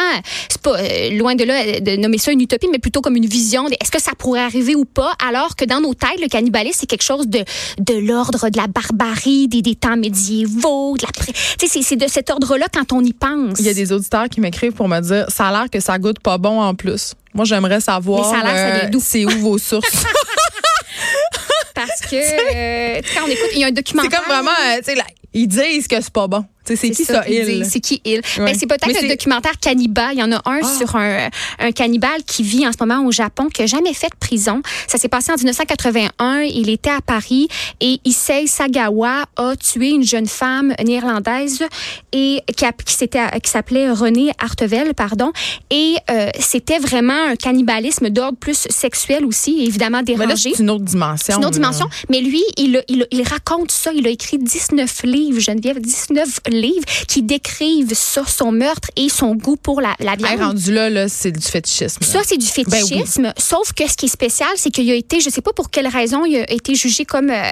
c'est 0.48 0.62
pas 0.62 0.78
euh, 0.78 1.10
loin 1.18 1.34
de 1.34 1.44
là 1.44 1.54
euh, 1.62 1.80
de 1.80 1.96
nommer 1.96 2.18
ça 2.18 2.30
une 2.32 2.40
utopie, 2.40 2.68
mais 2.70 2.78
plutôt 2.78 3.00
comme 3.00 3.16
une 3.16 3.26
vision 3.26 3.64
de 3.68 3.74
est-ce 3.80 3.90
que 3.90 4.00
ça 4.00 4.12
pourrait 4.16 4.40
arriver 4.40 4.74
ou 4.76 4.84
pas, 4.84 5.01
alors 5.24 5.56
que 5.56 5.64
dans 5.64 5.80
nos 5.80 5.94
têtes, 5.94 6.20
le 6.20 6.28
cannibalisme, 6.28 6.78
c'est 6.80 6.86
quelque 6.86 7.02
chose 7.02 7.26
de, 7.28 7.44
de 7.78 7.94
l'ordre 7.94 8.48
de 8.48 8.56
la 8.56 8.66
barbarie, 8.66 9.48
des, 9.48 9.62
des 9.62 9.74
temps 9.74 9.96
médiévaux, 9.96 10.96
de 10.96 11.02
la, 11.04 11.24
tu 11.24 11.32
sais, 11.58 11.68
c'est, 11.68 11.82
c'est 11.82 11.96
de 11.96 12.08
cet 12.08 12.30
ordre-là 12.30 12.66
quand 12.72 12.92
on 12.92 13.02
y 13.04 13.12
pense. 13.12 13.58
Il 13.58 13.66
y 13.66 13.68
a 13.70 13.74
des 13.74 13.92
auditeurs 13.92 14.28
qui 14.28 14.40
m'écrivent 14.40 14.72
pour 14.72 14.88
me 14.88 15.00
dire 15.00 15.26
ça 15.28 15.48
a 15.48 15.52
l'air 15.52 15.70
que 15.70 15.80
ça 15.80 15.98
goûte 15.98 16.20
pas 16.20 16.38
bon 16.38 16.60
en 16.60 16.74
plus. 16.74 17.14
Moi, 17.34 17.44
j'aimerais 17.44 17.80
savoir 17.80 18.22
Mais 18.22 18.38
ça 18.38 18.40
a 18.40 18.44
l'air 18.44 18.52
que 18.52 18.72
ça 18.72 18.80
vient 18.80 18.90
d'où? 18.90 19.00
c'est 19.02 19.24
où 19.24 19.30
vos 19.40 19.58
sources? 19.58 19.88
Parce 21.74 22.00
que 22.02 22.16
euh, 22.16 23.00
quand 23.14 23.22
on 23.26 23.28
écoute, 23.30 23.48
il 23.54 23.60
y 23.60 23.64
a 23.64 23.66
un 23.66 23.70
c'est 23.70 23.74
documentaire. 23.76 24.20
comme 24.22 24.28
vraiment, 24.34 24.50
euh, 24.50 24.78
tu 24.78 24.84
sais, 24.84 24.94
là, 24.94 25.04
ils 25.34 25.46
disent 25.48 25.88
que 25.88 25.96
c'est 26.00 26.12
pas 26.12 26.26
bon. 26.28 26.44
C'est 26.64 26.76
qui 26.90 27.04
ça, 27.04 27.24
il? 27.28 27.44
disent. 27.44 27.70
C'est 27.72 27.80
qui 27.80 28.00
il? 28.04 28.18
Ouais. 28.18 28.22
Ben, 28.38 28.54
c'est 28.56 28.66
peut-être 28.68 28.86
le 29.02 29.08
documentaire 29.08 29.58
Cannibal. 29.60 30.10
Il 30.12 30.20
y 30.20 30.22
en 30.22 30.30
a 30.30 30.36
un 30.48 30.60
Ah. 30.62 30.74
sur 30.78 30.94
un, 30.94 31.28
un 31.58 31.72
cannibale 31.72 32.22
qui 32.24 32.44
vit 32.44 32.64
en 32.64 32.70
ce 32.70 32.76
moment 32.78 33.04
au 33.04 33.10
Japon, 33.10 33.48
qui 33.52 33.62
n'a 33.62 33.66
jamais 33.66 33.92
fait 33.92 34.06
de 34.06 34.14
prison. 34.20 34.62
Ça 34.86 34.96
s'est 34.96 35.08
passé 35.08 35.32
en 35.32 35.34
1981. 35.36 36.42
Il 36.42 36.70
était 36.70 36.90
à 36.90 37.00
Paris 37.00 37.48
et 37.80 37.98
Issei 38.04 38.46
Sagawa 38.46 39.24
a 39.36 39.56
tué 39.56 39.88
une 39.90 40.04
jeune 40.04 40.28
femme 40.28 40.72
néerlandaise 40.84 41.64
et 42.12 42.40
qui, 42.56 42.64
a- 42.64 42.70
qui 42.72 42.94
s'était- 42.94 43.40
qui 43.42 43.50
s'appelait 43.50 43.90
Renée 43.90 44.30
Artevel, 44.38 44.94
pardon. 44.94 45.32
Et 45.70 45.96
euh, 46.12 46.28
c'était 46.38 46.78
vraiment 46.78 47.24
un 47.30 47.34
cannibalisme 47.34 48.08
d'ordre 48.10 48.38
plus 48.38 48.66
sexuel 48.70 49.24
aussi, 49.24 49.64
évidemment 49.66 50.02
dérangé. 50.02 50.52
c'est 50.54 50.62
une 50.62 50.70
autre 50.70 50.84
dimension. 50.84 51.16
C'est 51.26 51.32
une 51.34 51.44
autre 51.44 51.50
dimension. 51.54 51.86
Mais 52.08 52.20
lui, 52.20 52.42
il, 52.56 52.82
il, 52.88 53.04
il 53.10 53.22
raconte 53.26 53.72
ça. 53.72 53.90
Il 53.92 54.06
a 54.06 54.10
écrit 54.10 54.38
19 54.38 55.02
livres, 55.02 55.21
Geneviève, 55.40 55.80
19 55.80 56.40
livres 56.50 56.84
qui 57.08 57.22
décrivent 57.22 57.94
ça, 57.94 58.22
son 58.26 58.52
meurtre 58.52 58.88
et 58.96 59.08
son 59.08 59.34
goût 59.34 59.56
pour 59.56 59.80
la, 59.80 59.94
la 60.00 60.12
Hey, 60.12 60.36
viande. 60.36 60.40
rendu 60.40 60.72
là, 60.72 60.90
là 60.90 61.08
c'est 61.08 61.32
du 61.32 61.40
fétichisme. 61.46 61.98
là. 62.00 62.06
Ça, 62.06 62.20
c'est 62.24 62.36
du 62.38 62.46
Ben 62.46 62.64
oui. 62.82 62.88
fétichisme. 62.88 63.32
Sauf 63.38 63.72
que 63.72 63.88
ce 63.90 63.96
qui 63.96 64.06
est 64.06 64.08
spécial, 64.08 64.48
c'est 64.56 64.70
qu'il 64.70 64.90
a 64.90 64.94
été, 64.94 65.20
je 65.20 65.30
sais 65.30 65.40
pas 65.42 65.52
pour 65.52 65.70
quelle 65.70 65.86
raison, 65.88 66.24
il 66.24 66.36
a 66.36 66.50
été 66.52 66.74
jugé 66.74 67.04
comme 67.04 67.30
euh, 67.30 67.42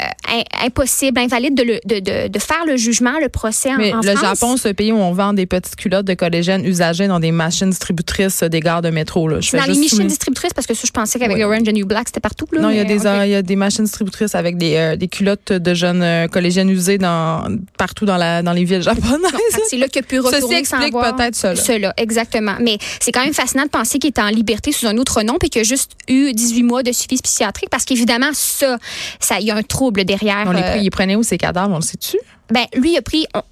impossible, 0.62 1.18
invalide 1.20 1.54
de, 1.54 1.62
le- 1.62 1.80
de, 1.84 2.00
de, 2.00 2.28
de 2.28 2.38
faire 2.38 2.64
le 2.66 2.76
jugement, 2.76 3.18
le 3.20 3.28
procès 3.28 3.70
en, 3.72 3.76
Mais 3.78 3.92
en 3.92 4.00
le 4.00 4.14
France. 4.16 4.20
Japon, 4.40 4.56
c'est 4.56 4.70
un 4.70 4.74
pays 4.74 4.92
où 4.92 4.96
on 4.96 5.12
vend 5.12 5.32
des 5.32 5.46
petites 5.46 5.76
culottes 5.76 6.06
de 6.06 6.14
collégiennes 6.14 6.64
usagées 6.64 7.08
dans 7.08 7.20
des 7.20 7.32
machines 7.32 7.70
distributrices 7.70 8.42
des 8.42 8.60
gares 8.60 8.82
de 8.82 8.90
métro. 8.90 9.28
Là. 9.28 9.40
Je 9.40 9.56
dans 9.56 9.64
les 9.64 9.78
machines 9.78 10.06
distributrices, 10.06 10.52
parce 10.54 10.66
que 10.66 10.74
ça, 10.74 10.82
je 10.86 10.90
pensais 10.92 11.18
qu'avec. 11.18 11.40
Orange 11.40 11.68
and 11.68 11.72
New 11.72 11.86
Black, 11.86 12.08
c'était 12.08 12.20
partout. 12.20 12.46
Là, 12.52 12.60
Non, 12.60 12.70
il 12.70 12.76
y, 12.76 12.80
a 12.80 12.84
des, 12.84 13.06
euh, 13.06 13.24
il 13.26 13.30
y 13.30 13.34
a 13.34 13.42
des 13.42 13.56
machines 13.56 13.84
distributrices 13.84 14.34
avec 14.34 14.58
des, 14.58 14.76
euh, 14.76 14.96
des 14.96 15.08
culottes 15.08 15.52
de 15.52 15.74
jeunes 15.74 16.02
euh, 16.02 16.28
collégiennes 16.28 16.68
usées 16.70 16.98
dans, 16.98 17.44
partout 17.78 18.04
dans, 18.04 18.16
la, 18.16 18.42
dans 18.42 18.52
les 18.52 18.64
villes 18.64 18.82
japonaises. 18.82 19.32
Que 19.32 19.60
C'est 19.68 19.76
là 19.76 19.88
qu'il 19.88 20.00
a 20.00 20.02
pu 20.02 20.20
Ceci 20.22 20.54
explique 20.54 20.92
peut-être 20.92 21.34
cela. 21.34 21.56
Cela, 21.56 21.94
exactement. 21.96 22.54
Mais 22.60 22.78
c'est 23.00 23.12
quand 23.12 23.24
même 23.24 23.34
fascinant 23.34 23.64
de 23.64 23.70
penser 23.70 23.98
qu'il 23.98 24.10
était 24.10 24.22
en 24.22 24.28
liberté 24.28 24.72
sous 24.72 24.86
un 24.86 24.96
autre 24.98 25.22
nom 25.22 25.36
puis 25.38 25.50
qu'il 25.50 25.60
a 25.60 25.64
juste 25.64 25.92
eu 26.08 26.32
18 26.32 26.62
mois 26.62 26.82
de 26.82 26.92
suivi 26.92 27.20
psychiatrique 27.20 27.70
parce 27.70 27.84
qu'évidemment, 27.84 28.30
ça, 28.32 28.78
ça, 29.18 29.40
il 29.40 29.46
y 29.46 29.50
a 29.50 29.56
un 29.56 29.62
trouble 29.62 30.04
derrière. 30.04 30.44
On 30.46 30.52
les 30.52 30.62
euh, 30.62 30.76
il 30.76 30.90
prenait 30.90 31.16
où 31.16 31.22
ces 31.22 31.38
cadavres, 31.38 31.72
on 31.72 31.76
le 31.76 31.82
sait-tu? 31.82 32.18
ben, 32.50 32.64
lui, 32.74 32.92
il 32.92 32.98
a 32.98 33.02
pris. 33.02 33.26
on- 33.34 33.42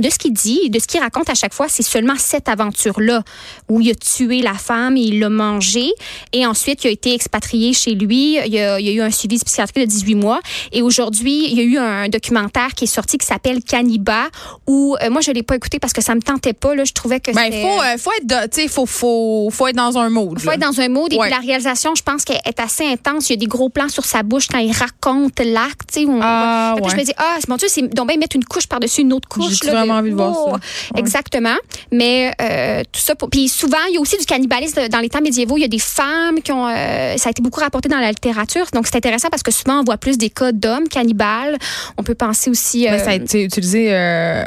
de 0.00 0.10
ce 0.10 0.18
qu'il 0.18 0.32
dit, 0.32 0.70
de 0.70 0.78
ce 0.78 0.86
qu'il 0.86 1.00
raconte 1.00 1.28
à 1.30 1.34
chaque 1.34 1.54
fois, 1.54 1.66
c'est 1.68 1.82
seulement 1.82 2.14
cette 2.18 2.48
aventure-là 2.48 3.22
où 3.68 3.80
il 3.80 3.90
a 3.90 3.94
tué 3.94 4.40
la 4.42 4.54
femme 4.54 4.96
et 4.96 5.00
il 5.00 5.20
l'a 5.20 5.28
mangée. 5.28 5.90
Et 6.32 6.46
ensuite, 6.46 6.84
il 6.84 6.88
a 6.88 6.90
été 6.90 7.14
expatrié 7.14 7.72
chez 7.72 7.94
lui. 7.94 8.36
Il 8.44 8.52
y 8.52 8.58
a, 8.60 8.78
il 8.80 8.88
a 8.88 8.92
eu 8.92 9.00
un 9.00 9.10
suivi 9.10 9.38
psychiatrique 9.38 9.84
de 9.84 9.90
18 9.90 10.14
mois. 10.14 10.40
Et 10.72 10.82
aujourd'hui, 10.82 11.46
il 11.50 11.56
y 11.56 11.60
a 11.60 11.64
eu 11.64 11.78
un 11.78 12.08
documentaire 12.08 12.74
qui 12.74 12.84
est 12.84 12.88
sorti 12.88 13.18
qui 13.18 13.26
s'appelle 13.26 13.62
Cannibal 13.62 14.28
où, 14.66 14.96
euh, 15.02 15.10
moi, 15.10 15.20
je 15.20 15.30
l'ai 15.30 15.42
pas 15.42 15.56
écouté 15.56 15.78
parce 15.78 15.92
que 15.92 16.02
ça 16.02 16.14
me 16.14 16.20
tentait 16.20 16.52
pas. 16.52 16.74
Là, 16.74 16.84
je 16.84 16.92
trouvais 16.92 17.20
que 17.20 17.30
Ben, 17.32 17.50
faut, 17.52 17.82
euh, 17.82 17.96
faut 17.98 18.10
être, 18.18 18.26
de- 18.26 18.48
tu 18.48 18.62
sais, 18.62 18.68
faut, 18.68 18.86
faut, 18.86 19.48
faut 19.52 19.66
être 19.66 19.76
dans 19.76 19.96
un 19.98 20.08
mood. 20.10 20.38
faut 20.38 20.48
là. 20.48 20.54
être 20.54 20.60
dans 20.60 20.80
un 20.80 20.88
mode. 20.88 21.12
Et 21.12 21.18
puis 21.18 21.30
la 21.30 21.38
réalisation, 21.38 21.94
je 21.94 22.02
pense 22.02 22.24
qu'elle 22.24 22.40
est 22.44 22.60
assez 22.60 22.84
intense. 22.84 23.28
Il 23.30 23.32
y 23.32 23.36
a 23.36 23.36
des 23.38 23.46
gros 23.46 23.68
plans 23.68 23.88
sur 23.88 24.04
sa 24.04 24.22
bouche 24.22 24.46
quand 24.48 24.58
il 24.58 24.72
raconte 24.72 25.40
l'acte. 25.40 25.98
Ah, 26.20 26.74
ouais. 26.80 26.90
Je 26.90 26.96
me 26.96 27.04
dis, 27.04 27.12
ah, 27.16 27.36
mon 27.48 27.56
Dieu, 27.56 27.68
c'est 27.70 27.82
donc 27.94 28.08
bien 28.08 28.16
mettre 28.16 28.36
une 28.36 28.44
couche 28.44 28.66
par-dessus 28.66 29.02
une 29.02 29.12
autre 29.12 29.28
couche. 29.28 29.60
J'ai 29.70 29.76
vraiment 29.76 29.94
envie 29.94 30.10
de 30.10 30.16
voir 30.16 30.34
ça. 30.34 30.52
Ouais. 30.52 30.58
Exactement. 30.96 31.56
Mais 31.92 32.32
euh, 32.40 32.82
tout 32.92 33.00
ça. 33.00 33.14
Pour... 33.14 33.30
Puis 33.30 33.48
souvent, 33.48 33.78
il 33.88 33.94
y 33.94 33.98
a 33.98 34.00
aussi 34.00 34.16
du 34.18 34.24
cannibalisme 34.24 34.88
dans 34.88 35.00
les 35.00 35.08
temps 35.08 35.20
médiévaux. 35.20 35.56
Il 35.56 35.62
y 35.62 35.64
a 35.64 35.68
des 35.68 35.78
femmes 35.78 36.40
qui 36.42 36.52
ont. 36.52 36.66
euh, 36.66 37.16
ça 37.16 37.28
a 37.28 37.30
été 37.30 37.42
beaucoup 37.42 37.60
rapporté 37.60 37.88
dans 37.88 37.98
la 37.98 38.10
littérature. 38.10 38.66
Donc 38.72 38.86
c'est 38.86 38.96
intéressant 38.96 39.28
parce 39.30 39.42
que 39.42 39.50
souvent, 39.52 39.80
on 39.80 39.84
voit 39.84 39.98
plus 39.98 40.18
des 40.18 40.30
cas 40.30 40.52
d'hommes 40.52 40.88
cannibales. 40.88 41.56
On 41.96 42.02
peut 42.02 42.14
penser 42.14 42.50
aussi. 42.50 42.86
Mais 42.90 43.00
euh, 43.00 43.04
ça 43.04 43.10
a 43.10 43.14
été 43.14 43.44
utilisé 43.44 43.88
euh, 43.92 44.44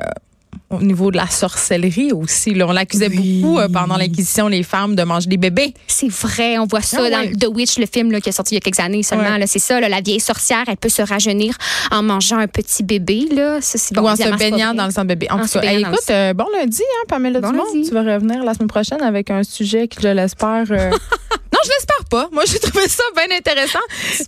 au 0.70 0.82
niveau 0.82 1.12
de 1.12 1.18
la 1.18 1.28
sorcellerie 1.28 2.12
aussi. 2.14 2.54
Là. 2.54 2.66
On 2.68 2.72
l'accusait 2.72 3.10
Oui. 3.10 3.42
beaucoup 3.42 3.60
euh, 3.60 3.68
pendant 3.68 3.98
l'Inquisition, 3.98 4.48
les 4.48 4.64
femmes, 4.64 4.96
de 4.96 5.04
manger 5.04 5.28
des 5.28 5.38
bébés. 5.38 5.74
C'est 5.88 6.10
vrai, 6.10 6.58
on 6.58 6.66
voit 6.66 6.82
ça 6.82 7.00
Ah 7.06 7.10
dans. 7.26 7.32
The 7.38 7.48
Witch, 7.54 7.78
le 7.78 7.86
film 7.86 8.12
là, 8.12 8.22
qui 8.22 8.30
est 8.30 8.34
sorti 8.34 8.54
il 8.54 8.58
y 8.58 8.58
a 8.58 8.62
quelques 8.62 8.80
années 8.80 9.04
seulement. 9.04 9.36
Ouais. 9.36 9.48
C'est 9.48 9.60
ça, 9.60 9.80
là, 9.80 9.90
la 9.90 10.02
vieille 10.02 10.20
sorcière, 10.20 10.64
elle 10.68 10.78
peut 10.78 10.90
se 10.90 11.02
rajeunir 11.02 11.56
en 11.92 12.04
mangeant 12.04 12.38
un 12.38 12.48
petit 12.48 12.84
bébé. 12.84 13.28
Là. 13.32 13.60
Ça, 13.62 13.78
bon, 13.94 14.04
ou 14.04 14.08
en 14.10 14.16
se 14.16 14.38
baignant 14.38 14.74
dans 14.74 14.86
le 14.86 14.92
sang 14.92 15.04
de 15.04 15.08
bébé. 15.10 15.28
En, 15.30 15.40
En 15.42 15.46
tout 15.46 15.60
cas, 15.60 15.64
hey, 15.64 15.82
écoute, 15.82 16.00
euh, 16.10 16.34
bon 16.34 16.46
lundi, 16.58 16.82
hein, 16.82 17.06
Pamela 17.08 17.40
Bon 17.42 17.52
Dumont. 17.52 17.64
lundi. 17.74 17.88
Tu 17.90 17.94
vas 17.94 18.04
revenir 18.04 18.44
la 18.44 18.54
semaine 18.54 18.68
prochaine 18.70 19.02
avec 19.02 19.30
un 19.30 19.44
sujet 19.44 19.88
qui, 19.88 20.00
je 20.02 20.08
l'espère... 20.08 20.64
euh, 20.72 20.92
je 21.64 21.70
l'espère 21.70 22.06
pas. 22.10 22.30
Moi, 22.32 22.44
j'ai 22.46 22.60
trouvé 22.60 22.88
ça 22.88 23.04
bien 23.16 23.36
intéressant. 23.38 23.80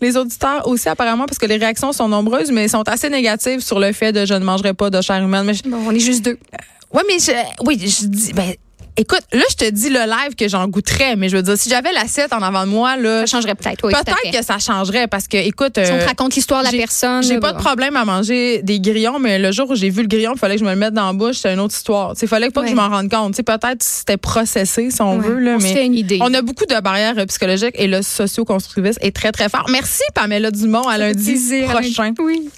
Les 0.02 0.16
auditeurs 0.18 0.68
aussi, 0.68 0.88
apparemment, 0.90 1.26
parce 1.26 1.38
que 1.38 1.46
les 1.46 1.58
réactions 1.58 1.92
sont 1.94 2.08
nombreuses, 2.08 2.52
mais 2.52 2.68
sont 2.68 2.88
assez 2.88 3.10
négatives 3.10 3.62
sur 3.62 3.80
le 3.80 3.92
fait 3.94 4.12
de 4.12 4.26
je 4.26 4.34
ne 4.34 4.44
mangerai 4.44 4.74
pas 4.74 4.90
de 4.90 5.02
chair 5.02 5.22
humaine. 5.22 5.44
Mais 5.46 5.54
je- 5.54 5.64
Bon, 5.64 5.78
on 5.88 5.92
est 5.92 6.00
juste 6.00 6.24
deux. 6.24 6.38
Ouais, 6.92 7.04
mais 7.08 7.18
je, 7.20 7.32
oui, 7.66 7.80
je 7.80 8.06
dis, 8.06 8.34
ben, 8.34 8.54
écoute, 8.98 9.22
là, 9.32 9.42
je 9.50 9.56
te 9.56 9.70
dis 9.70 9.90
le 9.90 10.00
live 10.00 10.36
que 10.38 10.48
j'en 10.48 10.68
goûterais, 10.68 11.16
mais 11.16 11.30
je 11.30 11.36
veux 11.38 11.44
dire, 11.44 11.58
si 11.58 11.70
j'avais 11.70 11.92
l'assiette 11.92 12.32
en 12.34 12.42
avant 12.42 12.66
de 12.66 12.70
moi, 12.72 12.96
là, 12.98 13.22
Ça 13.22 13.38
changerait 13.38 13.56
peut-être, 13.56 13.86
oui. 13.86 13.94
peut-être 13.94 14.38
que 14.40 14.44
ça 14.46 14.60
changerait 14.60 15.08
parce 15.08 15.28
que, 15.28 15.38
écoute, 15.38 15.74
Si 15.84 15.92
on 15.92 15.96
euh, 15.96 16.02
te 16.02 16.06
raconte 16.08 16.36
l'histoire 16.36 16.62
de 16.62 16.66
la 16.66 16.72
personne. 16.78 17.24
j'ai 17.24 17.40
pas 17.40 17.52
bon. 17.54 17.58
de 17.60 17.64
problème 17.64 17.96
à 17.96 18.06
manger 18.06 18.62
des 18.64 18.80
grillons, 18.80 19.20
mais 19.20 19.40
le 19.40 19.52
jour 19.52 19.70
où 19.70 19.76
j'ai 19.76 19.90
vu 19.90 20.02
le 20.02 20.08
grillon, 20.08 20.34
il 20.36 20.40
fallait 20.40 20.56
que 20.56 20.60
je 20.62 20.66
me 20.66 20.72
le 20.72 20.76
mette 20.76 20.94
dans 20.94 21.08
la 21.08 21.14
bouche, 21.14 21.38
c'est 21.38 21.54
une 21.54 21.60
autre 21.60 21.76
histoire. 21.76 22.14
Il 22.22 22.28
fallait 22.28 22.50
pas 22.50 22.62
que 22.64 22.70
je 22.70 22.76
m'en 22.76 22.90
rende 22.90 23.10
compte. 23.10 23.32
Tu 23.34 23.38
sais, 23.38 23.44
peut-être 23.44 23.82
si 23.84 24.00
c'était 24.00 24.18
processé, 24.18 24.92
si 24.92 25.02
on 25.02 25.18
Ouais, 25.18 25.28
veut, 25.28 25.40
là, 25.40 25.56
on 25.60 25.62
mais 25.62 25.74
fait 25.74 25.86
une 25.86 25.96
idée. 25.96 26.20
on 26.22 26.34
a 26.34 26.42
beaucoup 26.42 26.66
de 26.66 26.80
barrières 26.80 27.16
euh, 27.18 27.26
psychologiques 27.26 27.76
et 27.76 27.88
le 27.88 28.02
socio-constructiviste 28.02 29.00
est 29.02 29.16
très, 29.16 29.32
très 29.32 29.50
fort. 29.50 29.66
Merci, 29.70 30.04
Pamela 30.14 30.52
Dumont, 30.52 30.88
à 30.88 30.98
lundi 30.98 31.24
plaisir, 31.32 31.70
prochain. 31.70 32.14
Oui. 32.20 32.50